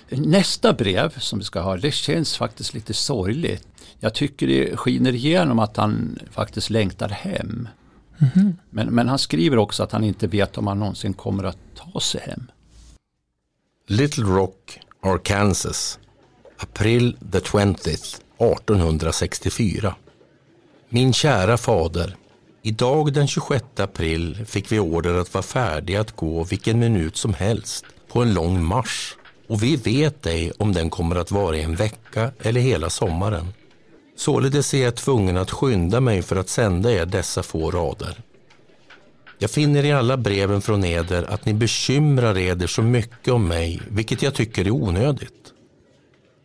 Nästa 0.09 0.73
brev 0.73 1.19
som 1.19 1.39
vi 1.39 1.45
ska 1.45 1.61
ha, 1.61 1.77
det 1.77 1.95
känns 1.95 2.37
faktiskt 2.37 2.75
lite 2.75 2.95
sorgligt. 2.95 3.67
Jag 4.01 4.15
tycker 4.15 4.47
det 4.47 4.77
skiner 4.77 5.15
igenom 5.15 5.59
att 5.59 5.77
han 5.77 6.19
faktiskt 6.31 6.71
längtar 6.71 7.09
hem. 7.09 7.69
Mm. 8.19 8.57
Men, 8.71 8.95
men 8.95 9.09
han 9.09 9.19
skriver 9.19 9.57
också 9.57 9.83
att 9.83 9.93
han 9.93 10.05
inte 10.05 10.27
vet 10.27 10.59
om 10.59 10.67
han 10.67 10.79
någonsin 10.79 11.15
kommer 11.15 11.45
att 11.45 11.59
ta 11.75 12.01
sig 12.01 12.21
hem. 12.21 12.51
Little 13.87 14.25
Rock, 14.25 14.81
Arkansas. 15.03 15.99
April 16.59 17.17
the 17.33 17.39
20th 17.39 18.21
1864. 18.39 19.95
Min 20.89 21.13
kära 21.13 21.57
fader. 21.57 22.17
Idag 22.63 23.13
den 23.13 23.29
26 23.29 23.65
april 23.77 24.45
fick 24.47 24.73
vi 24.73 24.79
order 24.79 25.15
att 25.15 25.35
vara 25.35 25.43
färdiga 25.43 26.01
att 26.01 26.17
gå 26.17 26.45
vilken 26.45 26.79
minut 26.79 27.17
som 27.17 27.35
helst 27.35 27.85
på 28.09 28.23
en 28.23 28.35
lång 28.35 28.65
marsch. 28.65 29.15
Och 29.49 29.63
vi 29.63 29.77
vet 29.77 30.27
ej 30.27 30.53
om 30.59 30.73
den 30.73 30.91
kommer 30.91 31.17
att 31.17 31.31
vara 31.31 31.57
i 31.57 31.63
en 31.63 31.75
vecka 31.75 32.31
eller 32.41 32.61
hela 32.61 32.91
sommaren. 32.91 33.53
Således 34.17 34.75
är 34.75 34.83
jag 34.83 34.95
tvungen 34.95 35.37
att 35.37 35.51
skynda 35.51 36.01
mig 36.01 36.23
för 36.23 36.37
att 36.37 36.49
sända 36.49 36.93
er 36.93 37.07
dessa 37.07 37.43
få 37.43 37.71
rader. 37.71 38.23
Jag 39.39 39.51
finner 39.51 39.85
i 39.85 39.93
alla 39.93 40.17
breven 40.17 40.63
från 40.63 40.85
eder 40.85 41.23
att 41.23 41.47
ni 41.47 41.55
bekymrar 41.55 42.39
eder 42.39 42.67
så 42.67 42.83
mycket 42.83 43.35
om 43.35 43.49
mig, 43.49 43.83
vilket 43.89 44.23
jag 44.23 44.35
tycker 44.35 44.65
är 44.65 44.71
onödigt. 44.71 45.53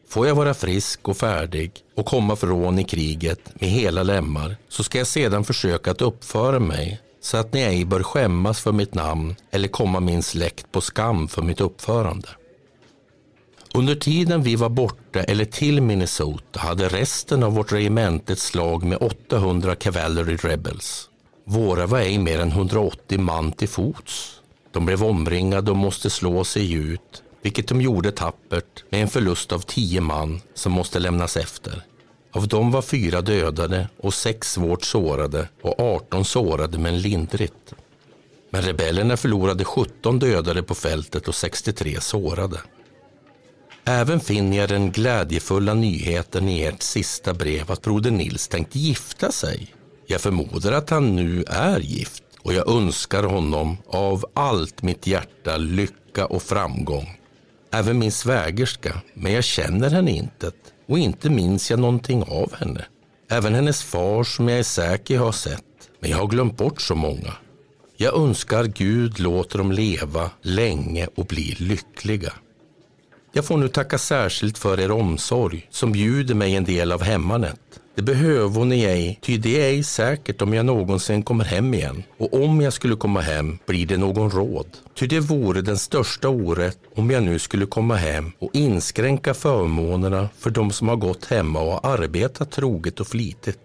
Får 0.09 0.27
jag 0.27 0.35
vara 0.35 0.53
frisk 0.53 1.07
och 1.07 1.17
färdig 1.17 1.71
och 1.95 2.05
komma 2.05 2.35
från 2.35 2.79
i 2.79 2.83
kriget 2.83 3.61
med 3.61 3.69
hela 3.69 4.03
lemmar 4.03 4.55
så 4.69 4.83
ska 4.83 4.97
jag 4.97 5.07
sedan 5.07 5.43
försöka 5.43 5.91
att 5.91 6.01
uppföra 6.01 6.59
mig 6.59 7.01
så 7.21 7.37
att 7.37 7.53
ni 7.53 7.61
ej 7.61 7.85
bör 7.85 8.03
skämmas 8.03 8.61
för 8.61 8.71
mitt 8.71 8.93
namn 8.93 9.35
eller 9.51 9.67
komma 9.67 9.99
min 9.99 10.23
släkt 10.23 10.71
på 10.71 10.81
skam 10.81 11.27
för 11.27 11.41
mitt 11.41 11.61
uppförande. 11.61 12.27
Under 13.73 13.95
tiden 13.95 14.43
vi 14.43 14.55
var 14.55 14.69
borta 14.69 15.23
eller 15.23 15.45
till 15.45 15.81
Minnesota 15.81 16.59
hade 16.59 16.89
resten 16.89 17.43
av 17.43 17.53
vårt 17.53 17.71
regemente 17.71 18.33
ett 18.33 18.39
slag 18.39 18.83
med 18.83 18.97
800 19.01 19.75
Cavalry 19.75 20.35
Rebels. 20.35 21.09
Våra 21.45 21.85
var 21.85 21.99
ej 21.99 22.17
mer 22.17 22.39
än 22.39 22.51
180 22.51 23.19
man 23.19 23.51
till 23.51 23.69
fots. 23.69 24.41
De 24.71 24.85
blev 24.85 25.03
omringade 25.03 25.71
och 25.71 25.77
måste 25.77 26.09
slå 26.09 26.43
sig 26.43 26.73
ut, 26.73 27.23
vilket 27.41 27.67
de 27.67 27.81
gjorde 27.81 28.11
tappert 28.11 28.83
med 28.89 29.01
en 29.01 29.07
förlust 29.07 29.51
av 29.51 29.59
10 29.59 30.01
man 30.01 30.41
som 30.53 30.71
måste 30.71 30.99
lämnas 30.99 31.37
efter. 31.37 31.81
Av 32.31 32.47
dem 32.47 32.71
var 32.71 32.81
fyra 32.81 33.21
dödade 33.21 33.87
och 33.97 34.13
sex 34.13 34.51
svårt 34.51 34.83
sårade 34.83 35.47
och 35.61 35.79
18 35.79 36.25
sårade 36.25 36.77
men 36.77 37.01
lindrigt. 37.01 37.73
Men 38.49 38.61
rebellerna 38.61 39.17
förlorade 39.17 39.63
17 39.65 40.19
dödade 40.19 40.63
på 40.63 40.75
fältet 40.75 41.27
och 41.27 41.35
63 41.35 42.01
sårade. 42.01 42.59
Även 43.85 44.19
finner 44.19 44.57
jag 44.57 44.69
den 44.69 44.91
glädjefulla 44.91 45.73
nyheten 45.73 46.49
i 46.49 46.63
ert 46.63 46.81
sista 46.81 47.33
brev 47.33 47.71
att 47.71 47.81
broder 47.81 48.11
Nils 48.11 48.47
tänkt 48.47 48.75
gifta 48.75 49.31
sig. 49.31 49.67
Jag 50.07 50.21
förmodar 50.21 50.71
att 50.71 50.89
han 50.89 51.15
nu 51.15 51.43
är 51.47 51.79
gift 51.79 52.23
och 52.41 52.53
jag 52.53 52.69
önskar 52.69 53.23
honom 53.23 53.77
av 53.87 54.25
allt 54.33 54.81
mitt 54.81 55.07
hjärta 55.07 55.57
lycka 55.57 56.25
och 56.25 56.43
framgång. 56.43 57.19
Även 57.71 57.99
min 57.99 58.11
svägerska, 58.11 59.01
men 59.13 59.33
jag 59.33 59.43
känner 59.43 59.89
henne 59.89 60.11
inte 60.11 60.51
och 60.87 60.99
inte 60.99 61.29
minns 61.29 61.71
jag 61.71 61.79
någonting 61.79 62.23
av 62.23 62.53
henne. 62.55 62.85
Även 63.31 63.55
hennes 63.55 63.83
far 63.83 64.23
som 64.23 64.49
jag 64.49 64.59
är 64.59 64.63
säker 64.63 65.17
har 65.17 65.31
sett, 65.31 65.63
men 65.99 66.11
jag 66.11 66.17
har 66.17 66.27
glömt 66.27 66.57
bort 66.57 66.81
så 66.81 66.95
många. 66.95 67.33
Jag 67.97 68.17
önskar 68.17 68.63
Gud 68.63 69.19
låter 69.19 69.57
dem 69.57 69.71
leva 69.71 70.31
länge 70.41 71.07
och 71.15 71.25
bli 71.25 71.55
lyckliga. 71.59 72.33
Jag 73.31 73.45
får 73.45 73.57
nu 73.57 73.67
tacka 73.67 73.97
särskilt 73.97 74.57
för 74.57 74.79
er 74.79 74.91
omsorg 74.91 75.67
som 75.69 75.91
bjuder 75.91 76.35
mig 76.35 76.55
en 76.55 76.63
del 76.63 76.91
av 76.91 77.01
hemmanet. 77.01 77.59
Det 77.95 78.01
behöver 78.01 78.65
ni 78.65 78.83
ej, 78.83 79.19
ty 79.21 79.37
det 79.37 79.61
är 79.61 79.65
ej 79.65 79.83
säkert 79.83 80.41
om 80.41 80.53
jag 80.53 80.65
någonsin 80.65 81.23
kommer 81.23 81.45
hem 81.45 81.73
igen. 81.73 82.03
Och 82.17 82.43
om 82.43 82.61
jag 82.61 82.73
skulle 82.73 82.95
komma 82.95 83.21
hem 83.21 83.57
blir 83.65 83.87
det 83.87 83.97
någon 83.97 84.31
råd. 84.31 84.67
Ty 84.95 85.07
det 85.07 85.19
vore 85.19 85.61
den 85.61 85.77
största 85.77 86.29
orätt 86.29 86.77
om 86.95 87.11
jag 87.11 87.23
nu 87.23 87.39
skulle 87.39 87.65
komma 87.65 87.95
hem 87.95 88.31
och 88.39 88.49
inskränka 88.53 89.33
förmånerna 89.33 90.29
för 90.37 90.49
de 90.49 90.71
som 90.71 90.87
har 90.87 90.95
gått 90.95 91.25
hemma 91.25 91.59
och 91.59 91.87
arbetat 91.87 92.51
troget 92.51 92.99
och 92.99 93.07
flitigt. 93.07 93.59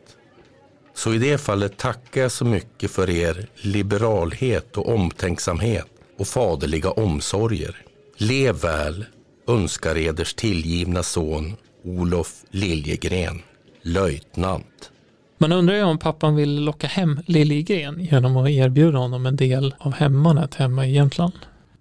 Så 0.95 1.15
i 1.15 1.19
det 1.19 1.39
fallet 1.39 1.77
tackar 1.77 2.21
jag 2.21 2.33
så 2.33 2.45
mycket 2.45 2.91
för 2.91 3.11
er 3.11 3.49
liberalhet 3.57 4.77
och 4.77 4.95
omtänksamhet 4.95 5.87
och 6.19 6.29
faderliga 6.29 6.91
omsorger. 6.91 7.77
Lev 8.17 8.61
väl, 8.61 9.05
önskar 9.47 9.97
eders 9.97 10.35
tillgivna 10.35 11.03
son 11.03 11.57
Olof 11.85 12.45
Liljegren, 12.51 13.43
löjtnant. 13.83 14.91
Man 15.39 15.53
undrar 15.53 15.77
ju 15.77 15.83
om 15.83 15.99
pappan 15.99 16.37
vill 16.37 16.65
locka 16.65 16.87
hem 16.87 17.21
Liljegren 17.27 18.01
genom 18.01 18.37
att 18.37 18.49
erbjuda 18.49 18.99
honom 18.99 19.27
en 19.27 19.37
del 19.37 19.75
av 19.79 19.93
hemmanet 19.93 20.55
hemma 20.55 20.87
i 20.87 20.93
Jämtland. 20.93 21.33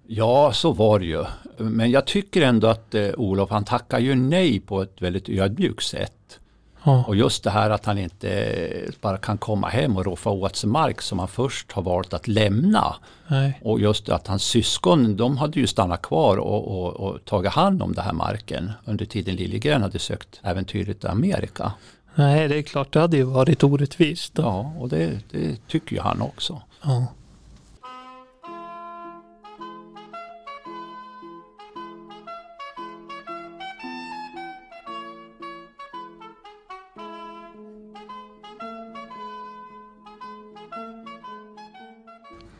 Ja, 0.08 0.52
så 0.54 0.74
var 0.74 1.00
det 1.00 1.06
ju. 1.06 1.24
Men 1.58 1.92
jag 1.92 2.08
tycker 2.08 2.42
ändå 2.42 2.68
att 2.68 2.96
eh, 2.96 3.10
Olof 3.18 3.50
han 3.50 3.66
tackar 3.66 4.00
ju 4.00 4.16
nej 4.16 4.60
på 4.60 4.82
ett 4.82 5.02
väldigt 5.02 5.30
ödmjukt 5.30 5.84
sätt. 5.84 6.40
Ja. 6.84 7.04
Och 7.08 7.16
just 7.16 7.44
det 7.44 7.50
här 7.50 7.70
att 7.70 7.86
han 7.86 7.98
inte 7.98 8.92
bara 9.02 9.18
kan 9.18 9.38
komma 9.38 9.68
hem 9.68 9.98
och 9.98 10.06
roffa 10.06 10.30
åt 10.30 10.56
sig 10.56 10.70
mark 10.70 11.02
som 11.02 11.20
han 11.20 11.28
först 11.28 11.72
har 11.72 11.82
valt 11.82 12.14
att 12.14 12.28
lämna. 12.28 12.96
Nej. 13.28 13.60
Och 13.64 13.80
just 13.80 14.10
att 14.10 14.28
hans 14.28 14.44
syskon, 14.44 15.18
de 15.18 15.38
hade 15.38 15.60
ju 15.60 15.68
stannat 15.68 16.02
kvar 16.02 16.38
och, 16.38 16.68
och, 16.68 16.94
och 16.94 17.26
tagit 17.26 17.52
hand 17.52 17.82
om 17.82 17.94
den 17.94 18.04
här 18.04 18.14
marken 18.14 18.72
under 18.86 19.06
tiden 19.06 19.36
Liljegren 19.36 19.82
hade 19.82 20.00
sökt 20.00 20.40
äventyret 20.44 21.04
i 21.04 21.08
Amerika. 21.08 21.72
Nej, 22.16 22.48
det 22.48 22.58
är 22.58 22.62
klart, 22.62 22.94
det 22.94 23.00
hade 23.00 23.18
ju 23.18 23.24
varit 23.24 23.64
orättvist. 23.64 24.34
Då. 24.34 24.42
Ja, 24.42 24.74
och 24.80 24.90
det, 24.90 25.20
det 25.32 25.68
tycker 25.68 25.96
ju 25.96 26.02
han 26.02 26.22
också. 26.22 26.62
Ja. 26.84 27.08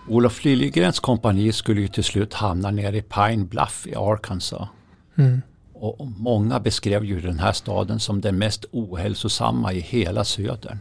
Olof 0.08 0.46
Liljegrens 0.46 1.00
kompani 1.00 1.52
skulle 1.52 1.82
ju 1.82 1.88
till 1.88 2.04
slut 2.04 2.34
hamna 2.34 2.72
nere 2.72 2.98
i 2.98 3.02
Pine 3.02 3.46
Bluff 3.46 3.88
i 3.88 3.96
Arkansas. 3.96 4.70
Mm. 5.16 5.42
Och 5.74 6.08
många 6.08 6.60
beskrev 6.60 7.06
ju 7.06 7.22
den 7.22 7.40
här 7.40 7.52
staden 7.52 8.00
som 8.00 8.22
den 8.22 8.38
mest 8.38 8.66
ohälsosamma 8.72 9.74
i 9.74 9.80
hela 9.80 10.24
södern. 10.24 10.78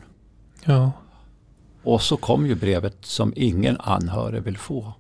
ja. 0.65 0.93
Och 1.85 2.03
så 2.03 2.17
kom 2.17 2.47
ju 2.47 2.55
brevet 2.55 2.97
som 3.01 3.33
ingen 3.37 3.77
anhörig 3.81 4.43
vill 4.43 4.59
få. 4.59 4.93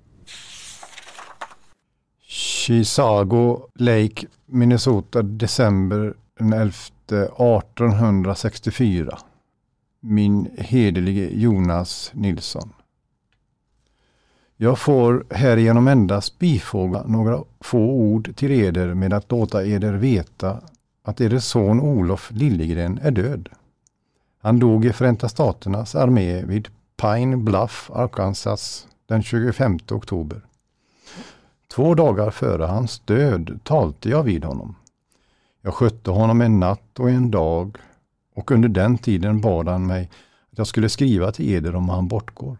Chisago 2.26 3.60
Lake, 3.74 4.26
Minnesota, 4.46 5.22
december 5.22 6.14
den 6.38 6.52
11 6.52 6.72
1864. 7.06 9.18
Min 10.00 10.50
hederlige 10.58 11.28
Jonas 11.32 12.10
Nilsson. 12.14 12.72
Jag 14.62 14.78
får 14.78 15.24
härigenom 15.30 15.88
endast 15.88 16.38
bifoga 16.38 17.02
några 17.06 17.42
få 17.60 17.78
ord 17.78 18.36
till 18.36 18.50
eder 18.50 18.94
med 18.94 19.12
att 19.12 19.30
låta 19.30 19.64
eder 19.64 19.92
veta 19.92 20.60
att 21.02 21.20
eders 21.20 21.44
son 21.44 21.80
Olof 21.80 22.30
Liljegren 22.30 22.98
är 23.02 23.10
död. 23.10 23.48
Han 24.40 24.58
dog 24.58 24.84
i 24.84 24.92
Förenta 24.92 25.28
Staternas 25.28 25.94
armé 25.94 26.42
vid 26.44 26.68
Pine 26.96 27.36
Bluff, 27.36 27.90
Arkansas 27.94 28.86
den 29.06 29.22
25 29.22 29.78
oktober. 29.90 30.40
Två 31.74 31.94
dagar 31.94 32.30
före 32.30 32.64
hans 32.64 32.98
död 32.98 33.60
talte 33.62 34.08
jag 34.08 34.22
vid 34.22 34.44
honom. 34.44 34.74
Jag 35.62 35.74
skötte 35.74 36.10
honom 36.10 36.40
en 36.40 36.60
natt 36.60 36.98
och 36.98 37.10
en 37.10 37.30
dag 37.30 37.76
och 38.34 38.50
under 38.50 38.68
den 38.68 38.98
tiden 38.98 39.40
bad 39.40 39.68
han 39.68 39.86
mig 39.86 40.10
att 40.52 40.58
jag 40.58 40.66
skulle 40.66 40.88
skriva 40.88 41.32
till 41.32 41.54
eder 41.54 41.74
om 41.74 41.88
han 41.88 42.08
bortgår. 42.08 42.58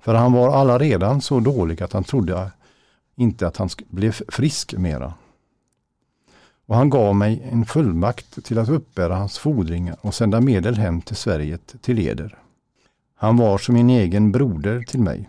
För 0.00 0.14
han 0.14 0.32
var 0.32 0.56
alla 0.56 0.78
redan 0.78 1.20
så 1.20 1.40
dålig 1.40 1.82
att 1.82 1.92
han 1.92 2.04
trodde 2.04 2.50
inte 3.16 3.46
att 3.46 3.56
han 3.56 3.68
blev 3.88 4.12
frisk 4.12 4.74
mera. 4.74 5.14
Och 6.66 6.76
han 6.76 6.90
gav 6.90 7.16
mig 7.16 7.48
en 7.52 7.66
fullmakt 7.66 8.44
till 8.44 8.58
att 8.58 8.68
uppbära 8.68 9.16
hans 9.16 9.38
fordringar 9.38 9.96
och 10.00 10.14
sända 10.14 10.40
medel 10.40 10.76
hem 10.76 11.00
till 11.00 11.16
Sverige 11.16 11.58
till 11.80 11.98
eder. 11.98 12.38
Han 13.14 13.36
var 13.36 13.58
som 13.58 13.74
min 13.74 13.90
egen 13.90 14.32
broder 14.32 14.82
till 14.82 15.00
mig. 15.00 15.28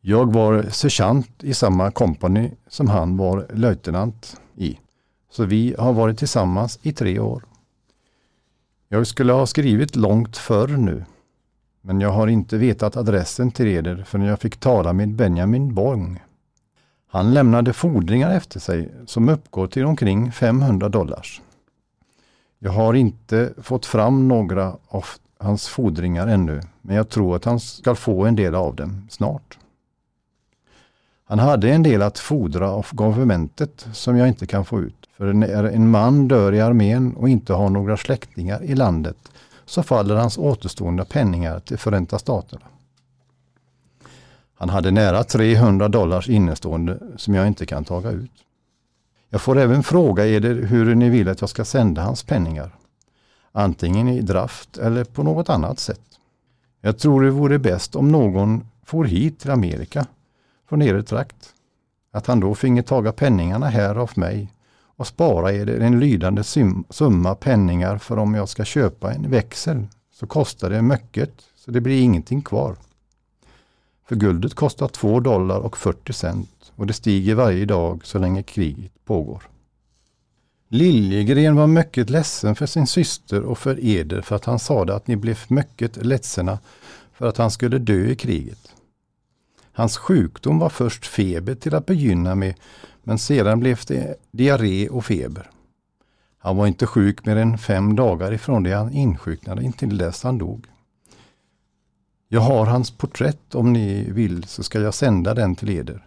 Jag 0.00 0.32
var 0.32 0.62
sergeant 0.62 1.44
i 1.44 1.54
samma 1.54 1.90
kompani 1.90 2.50
som 2.68 2.88
han 2.88 3.16
var 3.16 3.46
löjtnant 3.54 4.40
i. 4.56 4.78
Så 5.30 5.44
vi 5.44 5.74
har 5.78 5.92
varit 5.92 6.18
tillsammans 6.18 6.78
i 6.82 6.92
tre 6.92 7.18
år. 7.18 7.42
Jag 8.88 9.06
skulle 9.06 9.32
ha 9.32 9.46
skrivit 9.46 9.96
långt 9.96 10.36
förr 10.36 10.68
nu. 10.68 11.04
Men 11.88 12.00
jag 12.00 12.10
har 12.10 12.26
inte 12.26 12.58
vetat 12.58 12.96
adressen 12.96 13.50
till 13.50 13.66
eder 13.66 14.04
förrän 14.06 14.26
jag 14.26 14.40
fick 14.40 14.56
tala 14.56 14.92
med 14.92 15.08
Benjamin 15.08 15.74
Borg. 15.74 16.22
Han 17.10 17.34
lämnade 17.34 17.72
fordringar 17.72 18.30
efter 18.30 18.60
sig 18.60 18.88
som 19.06 19.28
uppgår 19.28 19.66
till 19.66 19.84
omkring 19.84 20.32
500 20.32 20.88
dollars. 20.88 21.42
Jag 22.58 22.72
har 22.72 22.94
inte 22.94 23.52
fått 23.62 23.86
fram 23.86 24.28
några 24.28 24.76
av 24.88 25.04
hans 25.38 25.68
fordringar 25.68 26.26
ännu, 26.26 26.60
men 26.82 26.96
jag 26.96 27.08
tror 27.08 27.36
att 27.36 27.44
han 27.44 27.60
ska 27.60 27.94
få 27.94 28.24
en 28.24 28.36
del 28.36 28.54
av 28.54 28.76
dem 28.76 29.06
snart. 29.10 29.58
Han 31.24 31.38
hade 31.38 31.70
en 31.70 31.82
del 31.82 32.02
att 32.02 32.18
fordra 32.18 32.70
av 32.70 32.86
governmentet 32.92 33.86
som 33.92 34.16
jag 34.16 34.28
inte 34.28 34.46
kan 34.46 34.64
få 34.64 34.80
ut. 34.80 35.08
För 35.16 35.32
när 35.32 35.64
en 35.64 35.90
man 35.90 36.28
dör 36.28 36.52
i 36.52 36.60
armén 36.60 37.14
och 37.16 37.28
inte 37.28 37.52
har 37.52 37.70
några 37.70 37.96
släktingar 37.96 38.62
i 38.62 38.74
landet 38.74 39.16
så 39.68 39.82
faller 39.82 40.16
hans 40.16 40.38
återstående 40.38 41.04
penningar 41.04 41.60
till 41.60 41.78
Förenta 41.78 42.18
Staterna. 42.18 42.66
Han 44.54 44.68
hade 44.68 44.90
nära 44.90 45.24
300 45.24 45.88
dollars 45.88 46.28
innestående 46.28 46.98
som 47.16 47.34
jag 47.34 47.46
inte 47.46 47.66
kan 47.66 47.84
taga 47.84 48.10
ut. 48.10 48.30
Jag 49.30 49.42
får 49.42 49.58
även 49.58 49.82
fråga 49.82 50.26
eder 50.26 50.54
hur 50.54 50.94
ni 50.94 51.08
vill 51.08 51.28
att 51.28 51.40
jag 51.40 51.50
ska 51.50 51.64
sända 51.64 52.02
hans 52.02 52.22
penningar. 52.22 52.70
Antingen 53.52 54.08
i 54.08 54.20
draft 54.20 54.78
eller 54.78 55.04
på 55.04 55.22
något 55.22 55.48
annat 55.48 55.78
sätt. 55.78 56.00
Jag 56.80 56.98
tror 56.98 57.22
det 57.22 57.30
vore 57.30 57.58
bäst 57.58 57.96
om 57.96 58.12
någon 58.12 58.68
for 58.84 59.04
hit 59.04 59.40
till 59.40 59.50
Amerika 59.50 60.06
från 60.68 60.82
er 60.82 61.02
trakt. 61.02 61.54
Att 62.12 62.26
han 62.26 62.40
då 62.40 62.54
finge 62.54 62.82
taga 62.82 63.12
penningarna 63.12 63.66
här 63.66 63.94
av 63.94 64.10
mig 64.14 64.52
och 64.98 65.06
spara 65.06 65.52
eder 65.52 65.80
en 65.80 66.00
lydande 66.00 66.42
summa 66.90 67.34
penningar 67.34 67.98
för 67.98 68.16
om 68.16 68.34
jag 68.34 68.48
ska 68.48 68.64
köpa 68.64 69.12
en 69.12 69.30
växel 69.30 69.86
så 70.12 70.26
kostar 70.26 70.70
det 70.70 70.82
mycket 70.82 71.30
så 71.56 71.70
det 71.70 71.80
blir 71.80 72.02
ingenting 72.02 72.42
kvar. 72.42 72.76
För 74.08 74.16
guldet 74.16 74.54
kostar 74.54 74.88
2 74.88 75.20
dollar 75.20 75.58
och 75.58 75.76
40 75.76 76.12
cent 76.12 76.72
och 76.76 76.86
det 76.86 76.92
stiger 76.92 77.34
varje 77.34 77.64
dag 77.64 78.00
så 78.04 78.18
länge 78.18 78.42
kriget 78.42 79.04
pågår. 79.04 79.42
Liljegren 80.68 81.56
var 81.56 81.66
mycket 81.66 82.10
ledsen 82.10 82.54
för 82.54 82.66
sin 82.66 82.86
syster 82.86 83.42
och 83.42 83.58
för 83.58 83.84
eder 83.84 84.20
för 84.22 84.36
att 84.36 84.44
han 84.44 84.58
sade 84.58 84.94
att 84.94 85.06
ni 85.06 85.16
blev 85.16 85.38
mycket 85.48 86.06
ledsna 86.06 86.58
för 87.12 87.26
att 87.26 87.36
han 87.36 87.50
skulle 87.50 87.78
dö 87.78 88.06
i 88.06 88.16
kriget. 88.16 88.74
Hans 89.72 89.96
sjukdom 89.96 90.58
var 90.58 90.68
först 90.68 91.06
feber 91.06 91.54
till 91.54 91.74
att 91.74 91.86
begynna 91.86 92.34
med 92.34 92.54
men 93.08 93.18
sedan 93.18 93.60
blev 93.60 93.80
det 93.86 94.16
diarré 94.30 94.88
och 94.88 95.04
feber. 95.04 95.50
Han 96.38 96.56
var 96.56 96.66
inte 96.66 96.86
sjuk 96.86 97.26
mer 97.26 97.36
än 97.36 97.58
fem 97.58 97.96
dagar 97.96 98.32
ifrån 98.32 98.62
det 98.62 98.72
han 98.72 98.92
insjuknade 98.92 99.64
intill 99.64 99.98
dess 99.98 100.22
han 100.22 100.38
dog. 100.38 100.66
Jag 102.28 102.40
har 102.40 102.66
hans 102.66 102.90
porträtt 102.90 103.54
om 103.54 103.72
ni 103.72 104.10
vill 104.10 104.44
så 104.44 104.62
ska 104.62 104.80
jag 104.80 104.94
sända 104.94 105.34
den 105.34 105.56
till 105.56 105.70
eder. 105.70 106.06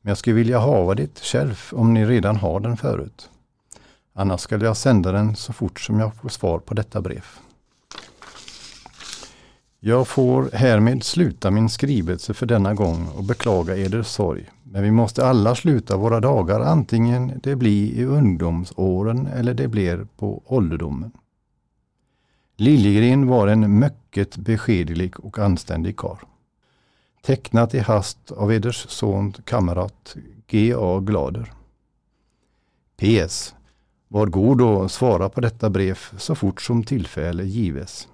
Men 0.00 0.10
jag 0.10 0.18
skulle 0.18 0.36
vilja 0.36 0.58
hava 0.58 0.94
det 0.94 1.20
själv 1.20 1.60
om 1.72 1.94
ni 1.94 2.06
redan 2.06 2.36
har 2.36 2.60
den 2.60 2.76
förut. 2.76 3.30
Annars 4.12 4.40
ska 4.40 4.56
jag 4.56 4.76
sända 4.76 5.12
den 5.12 5.36
så 5.36 5.52
fort 5.52 5.80
som 5.80 6.00
jag 6.00 6.14
får 6.14 6.28
svar 6.28 6.58
på 6.58 6.74
detta 6.74 7.00
brev. 7.00 7.24
Jag 9.80 10.08
får 10.08 10.50
härmed 10.52 11.04
sluta 11.04 11.50
min 11.50 11.68
skrivelse 11.68 12.34
för 12.34 12.46
denna 12.46 12.74
gång 12.74 13.08
och 13.16 13.24
beklaga 13.24 13.76
eder 13.76 14.02
sorg. 14.02 14.50
Men 14.70 14.82
vi 14.82 14.90
måste 14.90 15.26
alla 15.26 15.54
sluta 15.54 15.96
våra 15.96 16.20
dagar 16.20 16.60
antingen 16.60 17.40
det 17.42 17.56
blir 17.56 17.92
i 17.92 18.04
ungdomsåren 18.04 19.26
eller 19.26 19.54
det 19.54 19.68
blir 19.68 20.06
på 20.16 20.42
ålderdomen. 20.46 21.12
Liljegren 22.56 23.26
var 23.26 23.48
en 23.48 23.78
mycket 23.78 24.36
beskedlig 24.36 25.20
och 25.20 25.38
anständig 25.38 25.96
kar. 25.96 26.18
Tecknat 27.22 27.74
i 27.74 27.78
hast 27.78 28.32
av 28.32 28.52
eders 28.52 28.86
son 28.88 29.32
kamrat 29.32 30.16
G.A. 30.46 31.00
Glader. 31.00 31.52
PS. 32.96 33.54
Var 34.08 34.26
god 34.26 34.60
och 34.60 34.90
svara 34.90 35.28
på 35.28 35.40
detta 35.40 35.70
brev 35.70 35.98
så 36.16 36.34
fort 36.34 36.62
som 36.62 36.84
tillfälle 36.84 37.44
gives. 37.44 38.08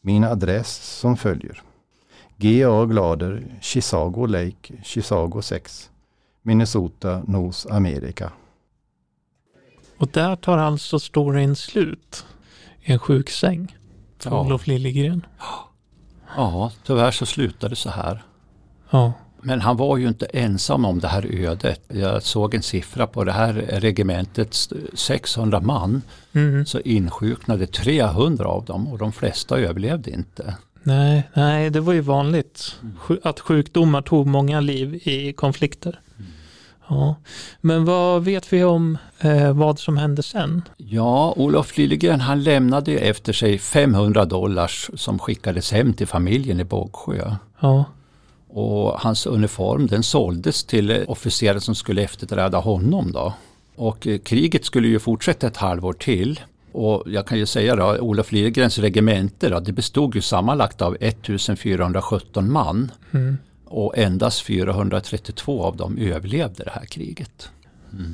Min 0.00 0.24
adress 0.24 0.98
som 0.98 1.16
följer. 1.16 1.62
G.A. 2.36 2.84
Glader, 2.86 3.42
Chisago 3.60 4.26
Lake, 4.26 4.74
Chisago 4.82 5.42
6, 5.42 5.90
Minnesota, 6.42 7.22
Nos 7.26 7.66
Amerika. 7.66 8.32
Och 9.98 10.08
där 10.08 10.36
tar 10.36 10.58
alltså 10.58 10.98
storyn 10.98 11.56
slut. 11.56 12.26
I 12.82 12.92
en 12.92 12.98
sjuksäng. 12.98 13.76
För 14.18 14.30
Ja. 14.30 14.40
Olof 14.40 14.66
Liljegren. 14.66 15.26
Ja, 16.36 16.72
tyvärr 16.86 17.10
så 17.10 17.26
slutade 17.26 17.72
det 17.72 17.76
så 17.76 17.90
här. 17.90 18.22
Ja. 18.90 19.12
Men 19.40 19.60
han 19.60 19.76
var 19.76 19.96
ju 19.96 20.08
inte 20.08 20.26
ensam 20.26 20.84
om 20.84 20.98
det 20.98 21.08
här 21.08 21.26
ödet. 21.26 21.80
Jag 21.88 22.22
såg 22.22 22.54
en 22.54 22.62
siffra 22.62 23.06
på 23.06 23.24
det 23.24 23.32
här 23.32 23.52
regementet, 23.52 24.54
600 24.94 25.60
man, 25.60 26.02
Mm. 26.32 26.66
så 26.66 26.80
insjuknade 26.80 27.66
300 27.66 28.46
av 28.48 28.64
dem 28.64 28.88
och 28.88 28.98
de 28.98 29.12
flesta 29.12 29.58
överlevde 29.58 30.10
inte. 30.10 30.54
Nej, 30.84 31.28
nej, 31.34 31.70
det 31.70 31.80
var 31.80 31.92
ju 31.92 32.00
vanligt 32.00 32.76
sju- 32.98 33.20
att 33.22 33.40
sjukdomar 33.40 34.02
tog 34.02 34.26
många 34.26 34.60
liv 34.60 34.94
i 34.94 35.32
konflikter. 35.32 36.00
Ja. 36.88 37.16
Men 37.60 37.84
vad 37.84 38.24
vet 38.24 38.52
vi 38.52 38.64
om 38.64 38.98
eh, 39.20 39.52
vad 39.52 39.78
som 39.78 39.96
hände 39.96 40.22
sen? 40.22 40.62
Ja, 40.76 41.34
Olof 41.36 41.76
Liljegren 41.78 42.20
han 42.20 42.42
lämnade 42.42 42.90
ju 42.90 42.98
efter 42.98 43.32
sig 43.32 43.58
500 43.58 44.24
dollars 44.24 44.90
som 44.94 45.18
skickades 45.18 45.72
hem 45.72 45.92
till 45.94 46.06
familjen 46.06 46.60
i 46.60 46.64
Bågsjö. 46.64 47.36
Ja, 47.60 47.84
Och 48.48 49.00
hans 49.00 49.26
uniform 49.26 49.86
den 49.86 50.02
såldes 50.02 50.64
till 50.64 50.90
eh, 50.90 50.96
officerare 51.06 51.60
som 51.60 51.74
skulle 51.74 52.02
efterträda 52.02 52.58
honom 52.58 53.12
då. 53.12 53.32
Och 53.76 54.06
eh, 54.06 54.18
kriget 54.18 54.64
skulle 54.64 54.88
ju 54.88 54.98
fortsätta 54.98 55.46
ett 55.46 55.56
halvår 55.56 55.92
till. 55.92 56.40
Och 56.74 57.02
jag 57.06 57.26
kan 57.26 57.38
ju 57.38 57.46
säga 57.46 57.76
då, 57.76 57.98
Olof 57.98 58.32
Liljegrens 58.32 58.78
regemente 58.78 59.48
då, 59.48 59.60
det 59.60 59.72
bestod 59.72 60.14
ju 60.14 60.20
sammanlagt 60.20 60.82
av 60.82 60.96
1417 61.00 62.52
man. 62.52 62.90
mm. 63.12 63.38
Och 63.64 63.98
endast 63.98 64.40
432 64.40 65.64
av 65.64 65.76
dem 65.76 65.98
överlevde 65.98 66.64
det 66.64 66.70
här 66.70 66.84
kriget. 66.84 67.50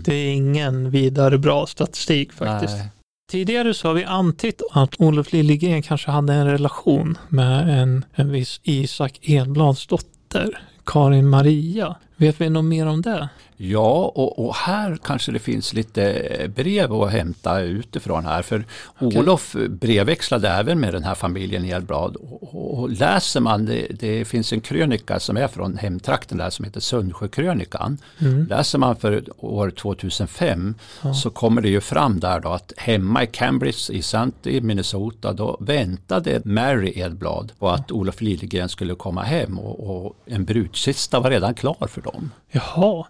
det 0.04 0.14
är 0.14 0.32
ingen 0.32 0.90
vidare 0.90 1.38
bra 1.38 1.66
statistik 1.66 2.32
faktiskt. 2.32 2.76
Nej. 2.76 2.88
Tidigare 3.30 3.74
så 3.74 3.88
har 3.88 3.94
vi 3.94 4.04
antytt 4.04 4.62
att 4.70 5.00
Olof 5.00 5.32
Liljegren 5.32 5.82
kanske 5.82 6.10
hade 6.10 6.32
en 6.32 6.46
relation 6.46 7.18
med 7.28 7.82
en, 7.82 8.04
en 8.14 8.32
viss 8.32 8.60
Isak 8.62 9.18
Edblads 9.22 9.86
dotter, 9.86 10.62
Karin 10.86 11.28
Maria. 11.28 11.96
Vet 12.16 12.40
vi 12.40 12.50
något 12.50 12.64
mer 12.64 12.86
om 12.86 13.02
det? 13.02 13.28
Ja, 13.62 14.12
och, 14.14 14.46
och 14.46 14.54
här 14.54 14.98
kanske 15.02 15.32
det 15.32 15.38
finns 15.38 15.72
lite 15.72 16.26
brev 16.54 16.92
att 16.92 17.10
hämta 17.12 17.60
utifrån 17.60 18.24
här. 18.24 18.42
För 18.42 18.64
Okej. 18.98 19.18
Olof 19.18 19.56
brevväxlade 19.68 20.48
även 20.48 20.80
med 20.80 20.94
den 20.94 21.04
här 21.04 21.14
familjen 21.14 21.64
Edblad. 21.64 22.16
Och, 22.16 22.54
och, 22.54 22.78
och 22.78 22.90
läser 22.90 23.40
man, 23.40 23.66
det, 23.66 23.86
det 23.90 24.24
finns 24.24 24.52
en 24.52 24.60
krönika 24.60 25.20
som 25.20 25.36
är 25.36 25.48
från 25.48 25.76
hemtrakten 25.76 26.38
där 26.38 26.50
som 26.50 26.64
heter 26.64 26.80
Sundsjökrönikan. 26.80 27.98
Mm. 28.18 28.46
Läser 28.46 28.78
man 28.78 28.96
för 28.96 29.24
år 29.36 29.70
2005 29.70 30.74
Ja. 31.02 31.14
så 31.14 31.30
kommer 31.30 31.62
det 31.62 31.68
ju 31.68 31.80
fram 31.80 32.20
där 32.20 32.40
då 32.40 32.48
att 32.48 32.72
hemma 32.76 33.22
i 33.22 33.26
Cambridge 33.26 33.92
i 33.92 33.98
St. 33.98 34.30
i 34.42 34.60
Minnesota 34.60 35.32
då 35.32 35.56
väntade 35.60 36.42
Mary 36.44 36.92
Edblad 36.96 37.52
på 37.58 37.68
att 37.68 37.92
Olof 37.92 38.20
Liljegren 38.20 38.68
skulle 38.68 38.94
komma 38.94 39.22
hem 39.22 39.58
och, 39.58 40.06
och 40.06 40.16
en 40.26 40.44
brudkista 40.44 41.20
var 41.20 41.30
redan 41.30 41.54
klar 41.54 41.86
för 41.88 42.00
dem. 42.00 42.30
Jaha, 42.50 43.06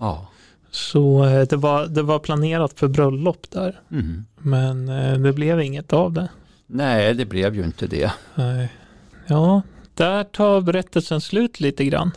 Ja. 0.00 0.26
så 0.70 1.24
eh, 1.24 1.42
det 1.42 1.56
var, 1.56 1.86
det 1.86 2.02
var 2.02 2.18
planerat 2.18 2.78
för 2.78 2.88
bröllop 2.88 3.50
där. 3.50 3.80
Mm. 3.90 4.24
Men 4.38 4.88
eh, 4.88 5.18
det 5.18 5.32
blev 5.32 5.60
inget 5.60 5.92
av 5.92 6.12
det. 6.12 6.28
Nej, 6.66 7.14
det 7.14 7.24
blev 7.24 7.54
ju 7.54 7.64
inte 7.64 7.86
det. 7.86 8.12
Nej. 8.34 8.68
Ja, 9.26 9.62
där 9.94 10.24
tar 10.24 10.60
berättelsen 10.60 11.20
slut 11.20 11.60
lite 11.60 11.84
grann. 11.84 12.10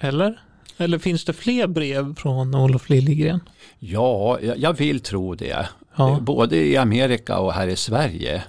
Eller? 0.00 0.42
Eller 0.76 0.98
finns 0.98 1.24
det 1.24 1.32
fler 1.32 1.66
brev 1.66 2.14
från 2.14 2.54
Olof 2.54 2.88
Liljegren? 2.88 3.40
Ja, 3.78 4.38
jag 4.42 4.58
jag 4.58 4.72
vill 4.72 5.00
tro 5.00 5.34
det. 5.34 5.68
Ja. 5.96 6.18
Både 6.20 6.56
i 6.56 6.76
Amerika 6.76 7.38
och 7.38 7.52
här 7.52 7.68
i 7.68 7.76
Sverige. 7.76 8.42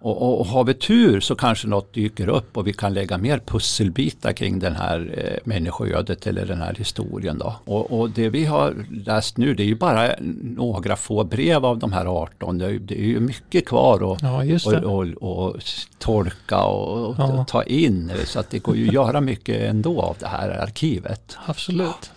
Och, 0.00 0.22
och, 0.22 0.40
och 0.40 0.46
har 0.46 0.64
vi 0.64 0.74
tur 0.74 1.20
så 1.20 1.34
kanske 1.34 1.68
något 1.68 1.94
dyker 1.94 2.28
upp 2.28 2.56
och 2.56 2.66
vi 2.66 2.72
kan 2.72 2.94
lägga 2.94 3.18
mer 3.18 3.38
pusselbitar 3.38 4.32
kring 4.32 4.58
den 4.58 4.76
här 4.76 5.14
eh, 5.18 5.38
människoödet 5.44 6.26
eller 6.26 6.46
den 6.46 6.58
här 6.60 6.74
historien. 6.74 7.38
Då. 7.38 7.54
Och, 7.64 7.98
och 8.00 8.10
det 8.10 8.28
vi 8.28 8.44
har 8.44 8.86
läst 8.90 9.36
nu 9.36 9.54
det 9.54 9.62
är 9.62 9.66
ju 9.66 9.74
bara 9.74 10.10
några 10.42 10.96
få 10.96 11.24
brev 11.24 11.64
av 11.66 11.78
de 11.78 11.92
här 11.92 12.06
18. 12.06 12.58
Det 12.58 12.66
är, 12.66 12.78
det 12.78 12.94
är 13.00 13.04
ju 13.06 13.20
mycket 13.20 13.66
kvar 13.66 14.12
att 14.12 14.22
Ja, 14.22 14.44
just 14.44 14.66
och, 14.66 14.72
det. 14.72 14.86
och, 14.86 15.06
och 15.06 15.56
tolka 15.98 16.62
och, 16.64 17.14
Ja. 17.18 17.44
ta 17.48 17.62
in. 17.62 18.12
Så 18.26 18.40
att 18.40 18.50
det 18.50 18.58
går 18.58 18.76
ju 18.76 18.88
att 18.88 18.94
göra 18.94 19.20
mycket 19.20 19.62
ändå 19.70 20.02
av 20.02 20.16
det 20.20 20.26
här 20.26 20.48
arkivet. 20.50 21.36
Absolut. 21.46 22.10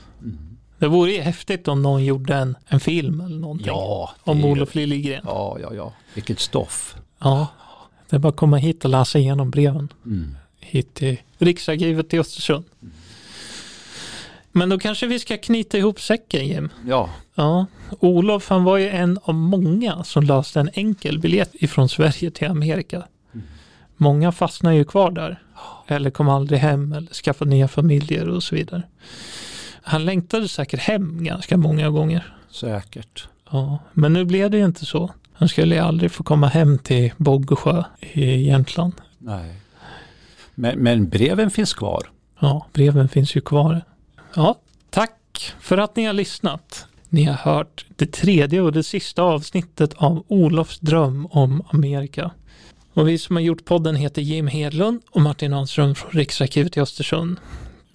Det 0.80 0.88
vore 0.88 1.12
ju 1.12 1.22
häftigt 1.22 1.67
om 1.67 1.82
någon 1.82 2.06
gjorde 2.06 2.36
en, 2.36 2.56
en 2.67 2.80
film 2.80 3.22
eller 3.22 3.38
någonting. 3.38 3.67
Ja, 3.67 4.12
Om 4.24 4.46
Olof 4.46 4.76
Liljegren. 4.76 5.22
Ja, 5.26 5.58
ja, 5.62 5.74
ja. 5.74 5.94
Vilket 6.13 6.39
stoff. 6.39 6.96
Ja. 7.20 7.48
Det 8.12 8.17
är 8.17 8.19
bara 8.19 8.30
att 8.30 8.36
komma 8.36 8.58
hit 8.58 8.86
och 8.86 8.91
läsa 8.91 9.19
igenom 9.19 9.52
breven. 9.52 9.93
Mm. 10.06 10.36
Hit 10.60 10.93
till 10.93 11.17
Riksarkivet 11.38 12.13
i 12.13 12.19
Östersund. 12.19 12.65
Men 14.52 14.69
då 14.69 14.80
kanske 14.80 15.08
vi 15.08 15.19
ska 15.19 15.38
knyta 15.38 15.78
ihop 15.78 16.02
säcken 16.02 16.47
Jim. 16.47 16.69
Ja, 16.86 17.10
Ja, 17.36 17.65
Olof 18.00 18.50
han 18.50 18.63
var 18.63 18.78
ju 18.78 18.89
en 18.89 19.19
av 19.24 19.34
många 19.36 20.04
som 20.04 20.24
löste 20.24 20.60
en 20.60 20.69
enkel 20.74 21.19
biljett 21.19 21.50
ifrån 21.54 21.89
Sverige 21.89 22.32
till 22.32 22.47
Amerika. 22.47 23.04
Många 23.97 24.32
fastnar 24.32 24.71
ju 24.71 24.86
kvar 24.86 25.12
där. 25.12 25.43
Eller 25.88 26.10
kom 26.10 26.30
aldrig 26.30 26.60
hem 26.60 26.93
eller 26.93 27.13
skaffade 27.13 27.50
nya 27.50 27.67
familjer 27.67 28.30
och 28.30 28.43
så 28.43 28.56
vidare. 28.56 28.84
Han 29.82 30.06
längtade 30.06 30.47
säkert 30.47 30.80
hem 30.80 31.24
ganska 31.24 31.58
många 31.58 31.90
gånger. 31.90 32.35
säkert. 32.52 33.27
Ja, 33.52 33.79
men 33.94 34.13
nu 34.13 34.25
blev 34.25 34.52
det 34.52 34.58
ju 34.58 34.65
inte 34.65 34.85
så. 34.85 35.12
Han 35.42 35.50
skulle 35.50 35.75
ju 35.75 35.81
aldrig 35.81 36.12
få 36.12 36.23
komma 36.23 36.48
hem 36.48 36.77
till 36.77 37.12
Boggesjö 37.17 37.83
i 38.00 38.48
Jämtland. 38.48 38.94
Nej. 39.17 39.56
Men, 40.56 40.79
men 40.79 41.10
breven 41.10 41.52
finns 41.52 41.73
kvar. 41.73 42.04
Ja, 42.39 42.67
breven 42.73 43.10
finns 43.10 43.35
ju 43.35 43.42
kvar. 43.42 43.81
Ja, 44.35 44.56
tack 44.89 45.54
för 45.60 45.77
att 45.77 45.96
ni 45.96 46.06
har 46.06 46.13
lyssnat. 46.13 46.85
Ni 47.10 47.23
har 47.23 47.33
hört 47.33 47.85
det 47.96 48.12
tredje 48.12 48.62
och 48.62 48.71
det 48.71 48.83
sista 48.83 49.23
avsnittet 49.23 49.94
av 49.94 50.23
Olofs 50.27 50.79
dröm 50.79 51.25
om 51.25 51.63
Amerika. 51.69 52.31
Och 52.94 53.08
vi 53.08 53.17
som 53.17 53.35
har 53.35 53.44
gjort 53.44 53.65
podden 53.65 53.96
heter 53.96 54.21
Jim 54.21 54.48
Hedlund 54.48 55.02
och 55.12 55.21
Martin 55.21 55.54
Hanström 55.54 55.96
från 55.96 56.12
Riksarkivet 56.12 56.77
i 56.77 56.79
Östersund. 56.79 57.37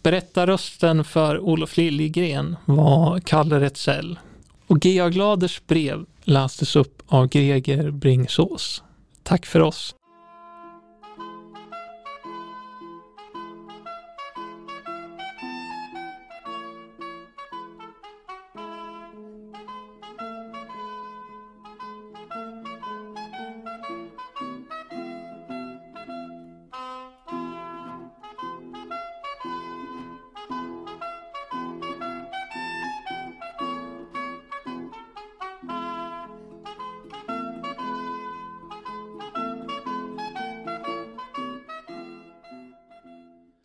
Berättarrösten 0.03 1.05
för 1.05 1.39
Olof 1.39 1.77
Liljegren 1.77 2.57
var 2.65 3.21
Kalle 3.21 3.61
Rättsell. 3.61 4.19
Och 4.67 4.81
G.A. 4.81 5.09
Gladers 5.09 5.63
brev 5.67 6.05
lästes 6.27 6.77
upp 6.77 7.03
av 7.07 7.29
Greger 7.29 7.91
Bringsås. 7.91 8.83
Tack 9.23 9.47
för 9.47 9.61
oss. 9.61 9.96